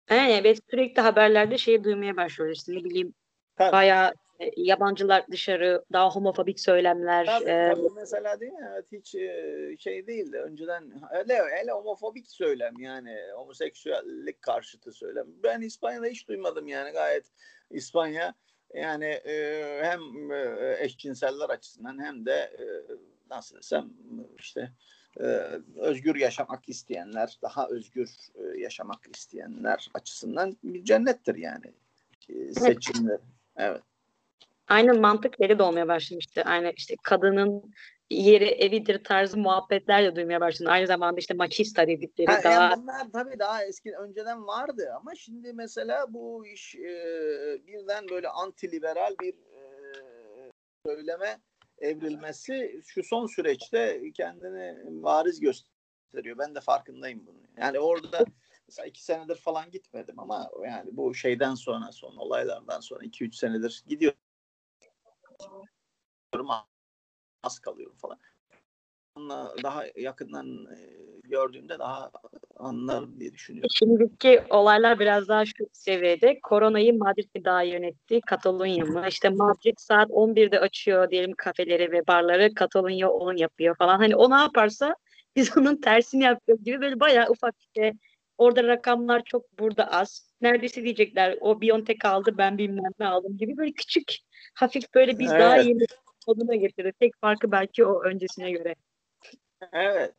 Yani 0.10 0.32
evet 0.32 0.60
sürekli 0.72 1.02
haberlerde 1.02 1.58
şey 1.58 1.84
duymaya 1.84 2.18
başlıyoruz 2.18 2.58
işte 2.58 2.74
ne 2.76 2.84
bileyim 2.84 3.14
Tabii. 3.56 3.72
bayağı 3.72 4.14
yabancılar 4.58 5.26
dışarı 5.32 5.86
daha 5.94 6.10
homofobik 6.10 6.60
söylemler. 6.60 7.26
Tabii, 7.26 7.50
e, 7.50 7.74
tabii 7.76 7.94
mesela 7.96 8.40
değil 8.40 8.52
mi? 8.52 8.70
Evet, 8.74 8.86
hiç 8.92 9.16
e, 9.16 9.76
şey 9.80 10.08
değildi. 10.08 10.38
Önceden 10.38 10.92
hele, 11.12 11.42
hele 11.52 11.72
homofobik 11.72 12.28
söylem 12.28 12.74
yani 12.80 13.18
homoseksüellik 13.36 14.42
karşıtı 14.42 14.92
söylem. 14.92 15.28
Ben 15.44 15.62
İspanya'da 15.62 16.06
hiç 16.06 16.28
duymadım 16.28 16.68
yani 16.68 16.92
gayet 16.92 17.26
İspanya 17.72 18.34
yani 18.74 19.06
e, 19.06 19.80
hem 19.84 20.32
e, 20.32 20.76
eşcinseller 20.80 21.50
açısından 21.50 22.04
hem 22.04 22.26
de 22.26 22.32
e, 22.34 22.66
nasıl 23.30 23.58
desem 23.58 23.90
işte 24.40 24.72
e, 25.20 25.24
özgür 25.78 26.16
yaşamak 26.16 26.70
isteyenler, 26.70 27.38
daha 27.42 27.68
özgür 27.68 28.10
e, 28.36 28.60
yaşamak 28.60 29.00
isteyenler 29.16 29.90
açısından 29.94 30.58
bir 30.64 30.84
cennettir 30.84 31.36
yani 31.36 31.74
e, 32.30 32.54
seçimler. 32.54 33.20
Evet. 33.58 33.82
Aynı 34.70 35.00
mantık 35.00 35.40
beri 35.40 35.60
de 35.60 35.64
olmaya 35.64 35.88
başlamıştı. 35.88 36.42
Aynı 36.46 36.74
işte 36.76 36.96
kadının 37.04 37.74
yeri 38.10 38.46
evidir 38.46 39.04
tarzı 39.04 39.38
muhabbetler 39.38 40.04
de 40.04 40.16
duymaya 40.16 40.42
başladı. 40.42 40.70
Aynı 40.70 40.88
zamanda 40.88 41.20
işte 41.20 41.34
maçista 41.34 41.88
dedikleri 41.88 42.28
ha, 42.28 42.44
daha... 42.44 42.54
Yani 42.54 42.82
bunlar 42.82 43.12
tabii 43.14 43.40
daha 43.40 43.66
eski 43.66 43.96
önceden 43.98 44.48
vardı 44.48 44.94
ama 44.96 45.16
şimdi 45.16 45.54
mesela 45.54 46.14
bu 46.14 46.46
iş 46.46 46.76
e, 46.76 46.88
birden 47.68 48.10
böyle 48.10 48.30
antiliberal 48.30 49.16
bir 49.22 49.34
e, 49.34 49.62
söyleme 50.86 51.40
evrilmesi 51.78 52.82
şu 52.88 53.04
son 53.04 53.28
süreçte 53.28 54.12
kendini 54.14 54.78
bariz 55.04 55.40
gösteriyor. 55.40 56.38
Ben 56.38 56.56
de 56.56 56.62
farkındayım 56.62 57.28
bunun. 57.28 57.48
Yani 57.58 57.80
orada 57.80 58.26
mesela 58.68 58.86
iki 58.86 59.04
senedir 59.04 59.36
falan 59.36 59.72
gitmedim 59.72 60.20
ama 60.20 60.52
yani 60.66 60.90
bu 60.92 61.14
şeyden 61.14 61.56
sonra 61.56 61.92
son 61.92 62.16
olaylardan 62.16 62.80
sonra 62.80 63.06
iki 63.06 63.24
üç 63.24 63.36
senedir 63.36 63.84
gidiyorum 63.88 64.20
az 67.44 67.60
kalıyorum 67.60 67.96
falan. 67.98 68.18
Onunla 69.16 69.54
daha 69.64 69.84
yakından 69.96 70.66
e, 70.66 70.78
gördüğümde 71.24 71.80
daha 71.80 72.12
anlarım 72.58 73.20
diye 73.20 73.34
düşünüyorum. 73.34 73.70
Şimdiki 73.74 74.44
olaylar 74.50 75.00
biraz 75.00 75.28
daha 75.28 75.46
şu 75.46 75.66
seviyede. 75.74 76.40
Koronayı 76.44 76.98
Madrid 76.98 77.30
mi 77.36 77.46
daha 77.46 77.64
yönetti, 77.64 78.22
Katalonya 78.22 78.86
mı? 78.86 79.06
İşte 79.08 79.30
Madrid 79.30 79.78
saat 79.78 80.10
11'de 80.10 80.60
açıyor 80.60 81.10
diyelim 81.10 81.34
kafeleri 81.38 81.92
ve 81.92 82.08
barları, 82.08 82.54
Katalonya 82.54 83.10
onun 83.10 83.38
yapıyor 83.38 83.76
falan. 83.76 83.98
Hani 83.98 84.16
o 84.16 84.30
ne 84.30 84.36
yaparsa 84.36 84.96
biz 85.36 85.58
onun 85.58 85.82
tersini 85.82 86.24
yapıyoruz 86.24 86.64
gibi 86.64 86.82
böyle 86.82 87.00
bayağı 87.00 87.30
ufak 87.30 87.56
işte 87.60 87.94
orada 88.40 88.64
rakamlar 88.64 89.24
çok 89.24 89.60
burada 89.60 89.92
az. 89.92 90.30
Neredeyse 90.42 90.84
diyecekler 90.84 91.38
o 91.42 91.62
Biontech 91.62 92.06
aldı 92.06 92.38
ben 92.38 92.58
bilmem 92.58 92.92
ne 93.00 93.08
aldım 93.08 93.38
gibi 93.38 93.58
böyle 93.58 93.72
küçük 93.72 94.16
hafif 94.54 94.94
böyle 94.96 95.20
biz 95.20 95.32
evet. 95.32 95.42
daha 95.42 95.58
yeni 95.58 95.86
moduna 96.28 96.56
getirdi. 96.56 96.94
Tek 97.00 97.14
farkı 97.22 97.52
belki 97.52 97.86
o 97.86 98.04
öncesine 98.04 98.52
göre. 98.52 98.76
Evet. 99.74 100.14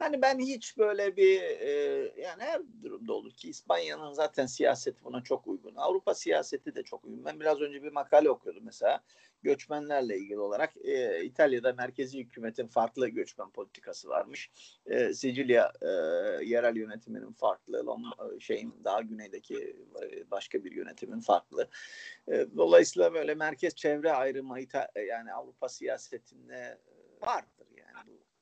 Hani 0.00 0.22
ben 0.22 0.38
hiç 0.38 0.78
böyle 0.78 1.16
bir 1.16 1.40
e, 1.42 1.70
yani 2.16 2.42
her 2.42 2.60
durumda 2.82 3.12
olur 3.12 3.32
ki 3.32 3.48
İspanya'nın 3.48 4.12
zaten 4.12 4.46
siyaseti 4.46 5.04
buna 5.04 5.22
çok 5.22 5.46
uygun. 5.46 5.74
Avrupa 5.76 6.14
siyaseti 6.14 6.74
de 6.74 6.82
çok 6.82 7.04
uygun. 7.04 7.24
Ben 7.24 7.40
biraz 7.40 7.60
önce 7.60 7.82
bir 7.82 7.92
makale 7.92 8.30
okuyordum 8.30 8.62
mesela 8.64 9.00
göçmenlerle 9.42 10.18
ilgili 10.18 10.38
olarak. 10.38 10.76
E, 10.76 11.24
İtalya'da 11.24 11.72
merkezi 11.72 12.18
hükümetin 12.18 12.66
farklı 12.66 13.08
göçmen 13.08 13.50
politikası 13.50 14.08
varmış. 14.08 14.50
E, 14.86 15.14
Sicilya 15.14 15.72
e, 15.82 15.86
yerel 16.44 16.76
yönetiminin 16.76 17.32
farklı, 17.32 17.84
şeyin 18.38 18.74
daha 18.84 19.00
güneydeki 19.00 19.76
başka 20.30 20.64
bir 20.64 20.72
yönetimin 20.72 21.20
farklı. 21.20 21.68
E, 22.28 22.46
dolayısıyla 22.56 23.14
böyle 23.14 23.34
merkez 23.34 23.74
çevre 23.74 24.12
ayrımı 24.12 24.58
yani 25.08 25.32
Avrupa 25.32 25.68
siyasetinde 25.68 26.78
vardır 27.22 27.69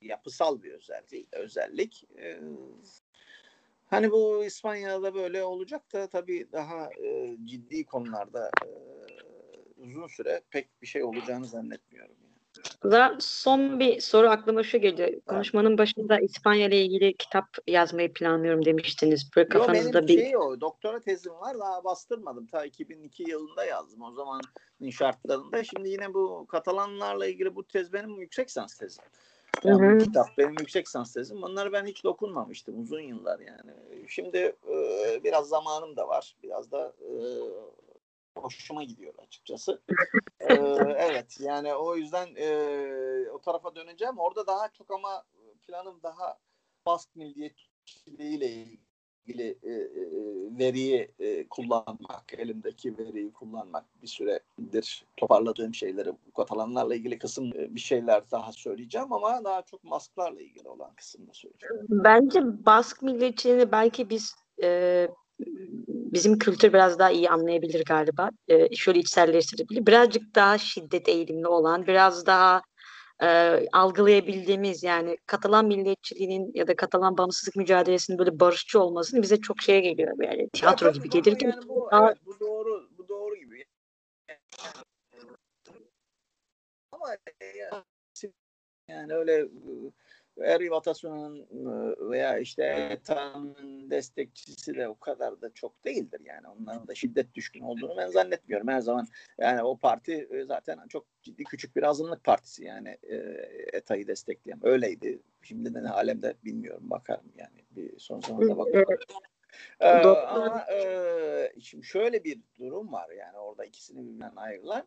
yapısal 0.01 0.63
bir 0.63 0.73
özellik. 0.73 1.29
özellik. 1.33 2.05
E, 2.19 2.41
hani 3.87 4.11
bu 4.11 4.45
İspanya'da 4.45 5.15
böyle 5.15 5.45
olacak 5.45 5.93
da 5.93 6.07
tabii 6.07 6.49
daha 6.53 6.91
e, 7.05 7.37
ciddi 7.45 7.85
konularda 7.85 8.51
e, 8.67 8.69
uzun 9.77 10.07
süre 10.07 10.43
pek 10.51 10.83
bir 10.83 10.87
şey 10.87 11.05
olacağını 11.05 11.47
zannetmiyorum. 11.47 12.15
Yani. 12.85 13.17
son 13.21 13.81
bir 13.81 14.01
soru 14.01 14.29
aklıma 14.29 14.63
şu 14.63 14.79
geliyor. 14.79 15.21
Konuşmanın 15.27 15.79
başında 15.79 16.19
İspanya 16.19 16.67
ile 16.67 16.85
ilgili 16.85 17.17
kitap 17.17 17.47
yazmayı 17.67 18.13
planlıyorum 18.13 18.65
demiştiniz. 18.65 19.31
Böyle 19.37 19.49
kafanızda 19.49 19.99
Yo, 19.99 20.09
benim 20.09 20.09
bir... 20.09 20.25
şey 20.25 20.37
o. 20.37 20.61
Doktora 20.61 21.01
tezim 21.01 21.33
var 21.33 21.59
daha 21.59 21.85
bastırmadım. 21.85 22.47
Ta 22.47 22.65
2002 22.65 23.23
yılında 23.31 23.65
yazdım. 23.65 24.03
O 24.03 24.13
zamanın 24.13 24.91
şartlarında. 24.91 25.65
Şimdi 25.65 25.89
yine 25.89 26.15
bu 26.15 26.47
Katalanlarla 26.49 27.27
ilgili 27.27 27.55
bu 27.55 27.67
tez 27.67 27.93
benim 27.93 28.21
yüksek 28.21 28.51
sans 28.51 28.75
tezim. 28.75 29.05
Yani 29.65 29.87
hı 29.87 29.95
hı. 29.95 29.99
kitap 29.99 30.39
benim 30.39 30.55
yüksek 30.59 30.87
lisans 30.87 31.13
tezim. 31.13 31.43
Bunları 31.43 31.73
ben 31.73 31.87
hiç 31.87 32.05
dokunmamıştım 32.05 32.81
uzun 32.81 33.01
yıllar 33.01 33.41
yani. 33.41 33.73
Şimdi 34.09 34.57
e, 34.69 35.21
biraz 35.25 35.49
zamanım 35.49 35.97
da 35.97 36.09
var. 36.09 36.37
Biraz 36.43 36.73
da 36.73 36.93
e, 37.01 37.11
hoşuma 38.41 38.85
gidiyor 38.85 39.15
açıkçası. 39.19 39.83
ee, 40.41 40.55
evet 40.99 41.41
yani 41.41 41.75
o 41.75 41.97
yüzden 41.97 42.29
e, 42.37 43.31
o 43.31 43.39
tarafa 43.39 43.75
döneceğim. 43.75 44.19
Orada 44.19 44.47
daha 44.47 44.69
çok 44.69 44.91
ama 44.91 45.25
planım 45.67 46.01
daha 46.03 46.39
Bask 46.87 47.17
milliyetçiliğiyle 47.17 48.47
ilgili 48.47 48.88
e, 49.35 49.70
e, 49.70 49.89
veriyi 50.59 51.09
e, 51.18 51.49
kullanmak, 51.49 52.33
elimdeki 52.39 52.99
veriyi 52.99 53.33
kullanmak 53.33 53.85
bir 54.03 54.07
süredir 54.07 55.05
toparladığım 55.16 55.74
şeyleri 55.74 56.12
Katalanlarla 56.37 56.95
ilgili 56.95 57.18
kısım 57.18 57.53
e, 57.57 57.74
bir 57.74 57.81
şeyler 57.81 58.31
daha 58.31 58.53
söyleyeceğim 58.53 59.12
ama 59.12 59.45
daha 59.45 59.62
çok 59.62 59.85
Basklarla 59.85 60.41
ilgili 60.41 60.68
olan 60.68 60.95
kısımda 60.95 61.33
söyleyeceğim. 61.33 61.87
Bence 61.89 62.66
Bask 62.66 63.03
milliyetçiliğini 63.03 63.72
belki 63.72 64.11
biz 64.11 64.35
e, 64.62 65.09
bizim 65.89 66.39
kültür 66.39 66.72
biraz 66.72 66.99
daha 66.99 67.11
iyi 67.11 67.31
anlayabilir 67.31 67.85
galiba. 67.85 68.31
E, 68.49 68.76
şöyle 68.76 68.99
içselleştirebilir. 68.99 69.87
Birazcık 69.87 70.35
daha 70.35 70.59
şiddet 70.59 71.09
eğilimli 71.09 71.47
olan, 71.47 71.87
biraz 71.87 72.26
daha 72.26 72.62
e, 73.23 73.27
algılayabildiğimiz 73.73 74.83
yani 74.83 75.19
Katalan 75.27 75.66
milliyetçiliğinin 75.66 76.53
ya 76.55 76.66
da 76.66 76.77
Katalan 76.77 77.19
bağımsızlık 77.19 77.57
mücadelesinin 77.57 78.19
böyle 78.19 78.41
barışçı 78.41 78.81
olmasını 78.81 79.23
bize 79.23 79.41
çok 79.41 79.62
şeye 79.62 79.81
geliyor 79.81 80.16
yani 80.23 80.49
tiyatro 80.53 80.87
ya, 80.87 80.93
gibi 80.93 81.11
gelir 81.11 81.37
yani 81.41 81.69
bu, 81.69 81.89
daha... 81.93 82.07
evet, 82.07 82.19
bu 82.27 82.41
doğru 82.41 82.89
bu 82.99 83.09
doğru 83.09 83.37
gibi. 83.37 83.64
Ama 86.93 87.16
yani 88.89 89.14
öyle 89.14 89.49
Eri 90.45 90.70
Vatasyon'un 90.70 91.47
ıı, 91.66 92.11
veya 92.11 92.39
işte 92.39 92.89
ETA'nın 92.91 93.91
destekçisi 93.91 94.74
de 94.74 94.89
o 94.89 94.99
kadar 94.99 95.41
da 95.41 95.51
çok 95.55 95.84
değildir 95.84 96.20
yani. 96.24 96.49
Onların 96.49 96.89
da 96.89 96.95
şiddet 96.95 97.34
düşkün 97.34 97.61
olduğunu 97.61 97.97
ben 97.97 98.09
zannetmiyorum. 98.09 98.68
Her 98.68 98.80
zaman 98.80 99.07
yani 99.39 99.62
o 99.62 99.76
parti 99.76 100.28
zaten 100.47 100.78
çok 100.89 101.07
ciddi 101.22 101.45
küçük 101.45 101.76
bir 101.76 101.82
azınlık 101.82 102.24
partisi 102.24 102.64
yani 102.64 102.99
ETA'yı 103.72 104.07
destekleyen. 104.07 104.61
Öyleydi. 104.62 105.22
Şimdi 105.43 105.74
de 105.74 105.82
ne 105.82 105.91
alemde 105.91 106.34
bilmiyorum 106.45 106.91
bakarım 106.91 107.32
yani. 107.36 107.64
Bir 107.70 107.99
son 107.99 108.20
zamanda 108.20 108.59
bakarım. 108.59 108.99
Ee, 109.80 109.89
ama 110.07 110.66
e, 110.72 111.53
şimdi 111.61 111.86
şöyle 111.86 112.24
bir 112.24 112.39
durum 112.59 112.93
var 112.93 113.11
yani 113.11 113.39
orada 113.39 113.64
ikisini 113.64 114.03
birbirinden 114.03 114.36
ayrılan 114.36 114.86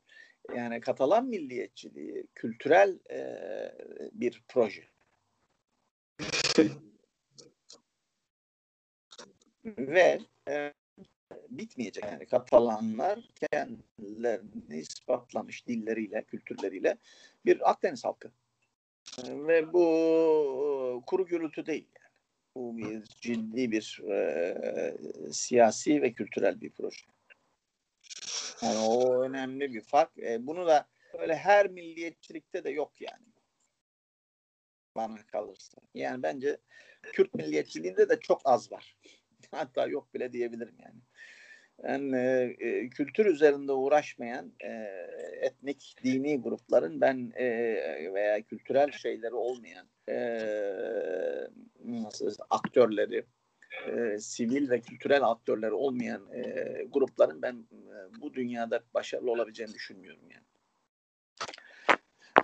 yani 0.56 0.80
Katalan 0.80 1.26
milliyetçiliği 1.26 2.28
kültürel 2.36 3.00
e, 3.12 3.42
bir 4.14 4.44
proje. 4.48 4.84
Ve 9.66 10.20
e, 10.50 10.74
bitmeyecek 11.50 12.04
yani 12.04 12.26
Katalanlar 12.26 13.20
kendilerini 13.52 14.78
ispatlamış 14.78 15.68
dilleriyle, 15.68 16.24
kültürleriyle 16.24 16.98
bir 17.46 17.70
Akdeniz 17.70 18.06
halkı. 18.06 18.32
E, 19.24 19.48
ve 19.48 19.74
bu 19.74 21.04
kuru 21.08 21.26
gürültü 21.26 21.66
değil 21.66 21.88
yani. 22.02 22.12
Bu 22.56 22.78
bir 22.78 23.04
ciddi 23.04 23.72
bir 23.72 24.02
e, 24.12 24.98
siyasi 25.32 26.02
ve 26.02 26.14
kültürel 26.14 26.62
bir 26.62 26.70
proje. 26.70 27.06
Yani 28.62 28.80
o 28.80 29.22
önemli 29.24 29.74
bir 29.74 29.82
fark. 29.82 30.18
E, 30.20 30.48
bunu 30.48 30.68
da 30.68 30.88
öyle 31.14 31.36
her 31.36 31.70
milliyetçilikte 31.70 32.64
de 32.64 32.70
yok 32.70 33.02
yani. 33.02 33.31
Bana 34.96 35.18
kalırsa. 35.28 35.82
Yani 35.94 36.24
bence 36.24 36.58
Kürt 37.02 37.34
milliyetçiliğinde 37.34 38.10
de 38.10 38.20
çok 38.20 38.42
az 38.46 38.72
var. 38.72 38.98
Hatta 39.52 39.88
yok 39.88 40.14
bile 40.14 40.34
diyebilirim 40.34 40.76
yani. 40.80 41.02
Yani 41.84 42.18
e, 42.18 42.56
e, 42.60 42.90
kültür 42.90 43.26
üzerinde 43.26 43.72
uğraşmayan 43.72 44.54
e, 44.64 44.70
etnik, 45.42 45.96
dini 46.04 46.42
grupların 46.42 47.02
ben 47.02 47.32
e, 47.36 47.46
veya 48.14 48.42
kültürel 48.42 48.92
şeyleri 48.92 49.34
olmayan 49.34 49.88
e, 50.10 50.18
nasıl 51.86 52.36
aktörleri, 52.50 53.26
e, 53.88 54.20
sivil 54.20 54.70
ve 54.70 54.82
kültürel 54.82 55.24
aktörleri 55.24 55.74
olmayan 55.74 56.34
e, 56.34 56.44
grupların 56.90 57.42
ben 57.42 57.68
e, 57.72 58.22
bu 58.22 58.34
dünyada 58.34 58.84
başarılı 58.94 59.32
olabileceğini 59.32 59.74
düşünmüyorum 59.74 60.30
yani. 60.30 60.46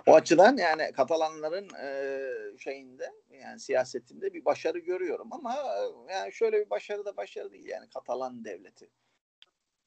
O 0.08 0.14
açıdan 0.14 0.56
yani 0.56 0.92
Katalanların 0.92 1.68
e, 1.74 2.58
şeyinde 2.58 3.12
yani 3.30 3.60
siyasetinde 3.60 4.34
bir 4.34 4.44
başarı 4.44 4.78
görüyorum 4.78 5.28
ama 5.32 5.54
e, 5.54 6.12
yani 6.12 6.32
şöyle 6.32 6.64
bir 6.64 6.70
başarı 6.70 7.04
da 7.04 7.16
başarı 7.16 7.52
değil 7.52 7.66
yani 7.66 7.88
Katalan 7.88 8.44
devleti. 8.44 8.90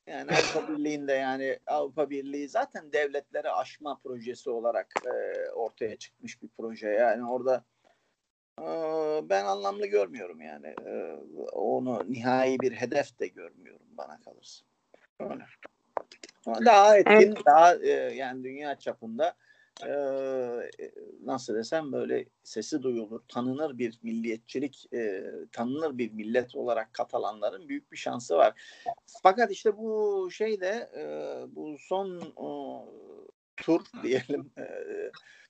Yani 0.08 0.32
Avrupa 0.32 0.74
Birliği'nde 0.74 1.14
yani 1.14 1.60
Avrupa 1.68 2.10
Birliği 2.10 2.50
zaten 2.50 2.94
devletleri 2.94 3.50
aşma 3.50 4.00
projesi 4.04 4.50
olarak 4.50 4.94
e, 5.06 5.50
ortaya 5.50 5.96
çıkmış 5.96 6.42
bir 6.42 6.50
proje. 6.58 6.90
Yani 6.90 7.30
orada 7.30 7.64
e, 8.60 8.66
ben 9.30 9.46
anlamlı 9.46 9.86
görmüyorum 9.86 10.42
yani. 10.42 10.68
E, 10.68 11.16
onu 11.52 12.04
nihai 12.10 12.60
bir 12.60 12.72
hedef 12.72 13.20
de 13.20 13.28
görmüyorum 13.28 13.88
bana 13.92 14.22
kalırsa. 14.22 14.66
Öyle. 15.20 15.46
Daha 16.66 16.98
etkin, 16.98 17.14
evet. 17.14 17.46
daha 17.46 17.76
e, 17.76 17.90
yani 18.16 18.44
dünya 18.44 18.80
çapında 18.80 19.36
e, 19.88 20.92
nasıl 21.24 21.56
desem 21.56 21.92
böyle 21.92 22.26
sesi 22.44 22.84
duyulur, 22.84 23.22
tanınır 23.28 23.78
bir 23.78 24.00
milliyetçilik, 24.04 24.94
e, 24.94 25.24
tanınır 25.52 25.98
bir 25.98 26.12
millet 26.12 26.56
olarak 26.56 26.94
Katalanların 26.94 27.70
büyük 27.70 27.92
bir 27.92 27.98
şansı 27.98 28.38
var. 28.38 28.62
Fakat 29.24 29.52
işte 29.52 29.78
bu 29.78 30.30
şeyde 30.32 30.90
e, 30.98 31.06
bu 31.56 31.78
son 31.80 32.22
e, 32.22 32.50
tur 33.58 33.82
diyelim 34.04 34.52
e, 34.58 34.66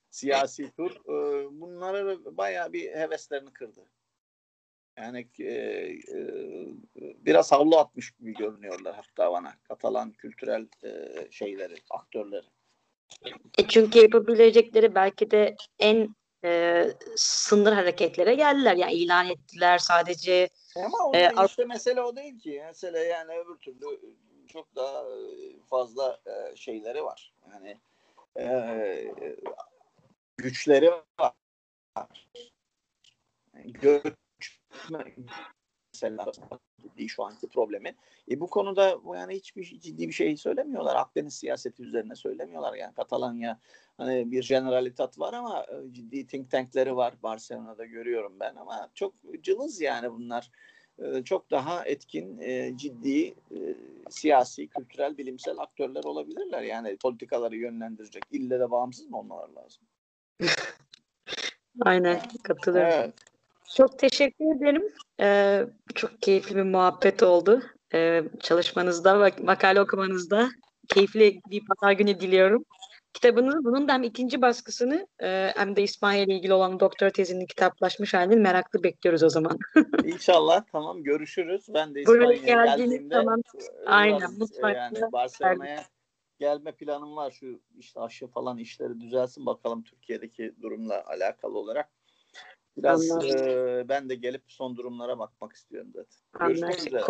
siyasi 0.09 0.71
tur 0.71 0.91
e, 0.91 1.47
bunları 1.61 2.37
bayağı 2.37 2.73
bir 2.73 2.91
heveslerini 2.91 3.53
kırdı. 3.53 3.85
Yani 4.97 5.27
e, 5.39 5.43
e, 5.43 6.27
biraz 6.95 7.51
havlu 7.51 7.77
atmış 7.77 8.11
gibi 8.11 8.33
görünüyorlar 8.33 8.95
hatta 8.95 9.31
bana 9.31 9.53
Katalan 9.63 10.11
kültürel 10.11 10.67
e, 10.83 11.27
şeyleri, 11.31 11.75
aktörleri. 11.89 12.47
E 13.57 13.67
çünkü 13.67 13.99
yapabilecekleri 13.99 14.95
belki 14.95 15.31
de 15.31 15.55
en 15.79 16.15
e, 16.45 16.85
sınır 17.15 17.73
hareketlere 17.73 18.35
geldiler. 18.35 18.75
Yani 18.75 18.93
ilan 18.93 19.29
ettiler 19.29 19.77
sadece. 19.77 20.49
Ama 20.75 20.97
o 21.07 21.15
e, 21.15 21.31
işte 21.45 21.65
mesele 21.65 22.01
o 22.01 22.15
değil 22.15 22.39
ki. 22.39 22.63
Mesele 22.67 22.99
yani 22.99 23.37
öbür 23.37 23.57
türlü 23.57 23.99
çok 24.47 24.75
daha 24.75 25.03
fazla 25.69 26.19
e, 26.25 26.55
şeyleri 26.55 27.03
var. 27.03 27.33
Yani 27.51 27.77
e, 28.39 29.13
güçleri 30.37 30.91
var. 31.19 31.33
Göçme 33.65 35.15
mesela 36.01 36.31
ciddi 36.81 37.09
şu 37.09 37.23
anki 37.23 37.47
problemi. 37.47 37.95
E 38.31 38.39
bu 38.39 38.47
konuda 38.47 38.97
yani 39.15 39.35
hiçbir 39.35 39.79
ciddi 39.79 40.07
bir 40.07 40.13
şey 40.13 40.37
söylemiyorlar. 40.37 40.95
Akdeniz 40.95 41.33
siyaseti 41.33 41.83
üzerine 41.83 42.15
söylemiyorlar. 42.15 42.73
Yani 42.73 42.93
Katalanya 42.93 43.59
hani 43.97 44.31
bir 44.31 44.47
generalitat 44.47 45.19
var 45.19 45.33
ama 45.33 45.63
e, 45.63 45.93
ciddi 45.93 46.27
think 46.27 46.51
tankleri 46.51 46.95
var. 46.95 47.13
Barcelona'da 47.23 47.85
görüyorum 47.85 48.33
ben 48.39 48.55
ama 48.55 48.89
çok 48.93 49.13
cılız 49.41 49.81
yani 49.81 50.11
bunlar. 50.11 50.51
E, 50.99 51.23
çok 51.23 51.51
daha 51.51 51.85
etkin, 51.85 52.39
e, 52.39 52.77
ciddi 52.77 53.35
siyasi, 54.09 54.67
kültürel, 54.67 55.17
bilimsel 55.17 55.57
aktörler 55.57 56.03
olabilirler. 56.03 56.61
Yani 56.61 56.97
politikaları 56.97 57.55
yönlendirecek. 57.55 58.23
İlle 58.31 58.59
de 58.59 58.71
bağımsız 58.71 59.09
mı 59.09 59.19
olmaları 59.19 59.55
lazım? 59.55 59.83
Aynen 61.81 62.21
katılıyorum. 62.43 62.93
Evet. 62.93 63.30
Çok 63.77 63.99
teşekkür 63.99 64.55
ederim. 64.57 64.83
Ee, 65.19 65.65
çok 65.95 66.21
keyifli 66.21 66.55
bir 66.55 66.63
muhabbet 66.63 67.23
oldu. 67.23 67.61
Ee, 67.93 68.23
çalışmanızda, 68.39 69.31
makale 69.43 69.81
okumanızda 69.81 70.49
keyifli 70.87 71.41
bir 71.49 71.61
pazar 71.65 71.91
günü 71.91 72.19
diliyorum. 72.19 72.65
Kitabınız 73.13 73.65
bunun 73.65 73.87
da 73.87 73.93
hem 73.93 74.03
ikinci 74.03 74.41
baskısını 74.41 75.07
e, 75.23 75.51
hem 75.55 75.75
de 75.75 75.83
İspanya 75.83 76.23
ile 76.23 76.35
ilgili 76.35 76.53
olan 76.53 76.79
doktor 76.79 77.09
tezinin 77.09 77.45
kitaplaşmış 77.45 78.13
halini 78.13 78.35
meraklı 78.35 78.83
bekliyoruz 78.83 79.23
o 79.23 79.29
zaman. 79.29 79.57
İnşallah 80.03 80.63
tamam 80.71 81.03
görüşürüz. 81.03 81.65
Ben 81.73 81.95
de 81.95 82.01
İspanya'ya 82.01 82.65
geldiğimde 82.65 83.15
zaman, 83.15 83.43
aynen 83.85 84.33
mutlaka 84.39 84.69
yani 84.69 85.11
Barcelona'ya 85.11 85.83
gelme 86.39 86.71
planım 86.71 87.15
var. 87.15 87.31
Şu 87.31 87.61
işte 87.77 87.99
aşı 87.99 88.27
falan 88.27 88.57
işleri 88.57 88.99
düzelsin 88.99 89.45
bakalım 89.45 89.83
Türkiye'deki 89.83 90.53
durumla 90.61 91.05
alakalı 91.05 91.57
olarak. 91.57 91.89
Biraz 92.77 93.25
e, 93.25 93.85
ben 93.89 94.09
de 94.09 94.15
gelip 94.15 94.43
son 94.47 94.77
durumlara 94.77 95.19
bakmak 95.19 95.53
istiyorum 95.53 95.91
zaten. 95.93 96.47
Görüşmek 96.47 97.09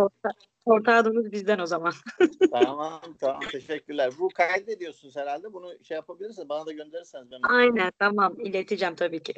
Orta, 0.66 1.32
bizden 1.32 1.59
o 1.59 1.66
zaman. 1.66 1.93
tamam 2.51 3.01
tamam 3.20 3.41
teşekkürler. 3.51 4.14
Bu 4.20 4.30
kaydediyorsunuz 4.30 5.16
herhalde. 5.16 5.53
Bunu 5.53 5.84
şey 5.84 5.95
yapabilirsiniz. 5.95 6.49
Bana 6.49 6.66
da 6.66 6.72
gönderirseniz. 6.72 7.32
Ben 7.32 7.39
Aynen 7.43 7.91
tamam 7.99 8.39
ileteceğim 8.39 8.95
tabii 8.95 9.24
ki. 9.24 9.34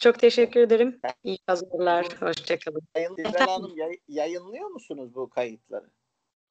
Çok 0.00 0.18
teşekkür 0.18 0.60
ederim. 0.60 1.00
İyi 1.24 1.38
hazırlar. 1.46 2.06
Hoşçakalın. 2.20 2.82
Sibel 2.96 3.46
Hanım 3.46 3.72
yayınlıyor 4.08 4.68
musunuz 4.68 5.14
bu 5.14 5.28
kayıtları? 5.28 5.90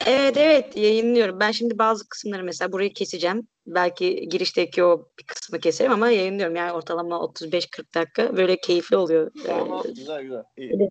Evet 0.05 0.37
evet 0.37 0.77
yayınlıyorum. 0.77 1.39
Ben 1.39 1.51
şimdi 1.51 1.77
bazı 1.77 2.09
kısımları 2.09 2.43
mesela 2.43 2.71
burayı 2.71 2.93
keseceğim. 2.93 3.47
Belki 3.67 4.29
girişteki 4.29 4.83
o 4.83 5.09
bir 5.19 5.23
kısmı 5.23 5.59
keserim 5.59 5.91
ama 5.91 6.09
yayınlıyorum. 6.09 6.55
Yani 6.55 6.71
ortalama 6.71 7.15
35-40 7.15 7.95
dakika 7.95 8.37
böyle 8.37 8.57
keyifli 8.57 8.97
oluyor. 8.97 9.31
Tamam 9.45 9.83
ee, 9.85 9.91
güzel 9.91 10.21
güzel. 10.21 10.43
İyi. 10.57 10.89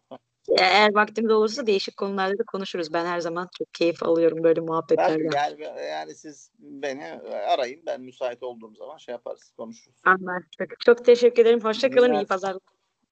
Eğer 0.59 0.95
vaktimiz 0.95 1.31
olursa 1.31 1.67
değişik 1.67 1.97
konularda 1.97 2.39
da 2.39 2.43
konuşuruz. 2.47 2.93
Ben 2.93 3.07
her 3.07 3.21
zaman 3.21 3.49
çok 3.59 3.75
keyif 3.75 4.03
alıyorum 4.03 4.43
böyle 4.43 4.61
muhabbetlerden. 4.61 5.31
Gel, 5.31 5.59
yani 5.91 6.15
siz 6.15 6.51
beni 6.59 7.05
arayın. 7.49 7.83
Ben 7.87 8.01
müsait 8.01 8.43
olduğum 8.43 8.75
zaman 8.75 8.97
şey 8.97 9.13
yaparız, 9.13 9.53
konuşuruz. 9.57 9.97
Anlaştık. 10.05 10.81
Çok 10.87 11.05
teşekkür 11.05 11.43
ederim. 11.43 11.61
Hoşçakalın. 11.61 12.15
İyi 12.15 12.27
pazarlar. 12.27 12.61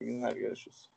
İyi 0.00 0.04
günler. 0.06 0.32
Görüşürüz. 0.32 0.91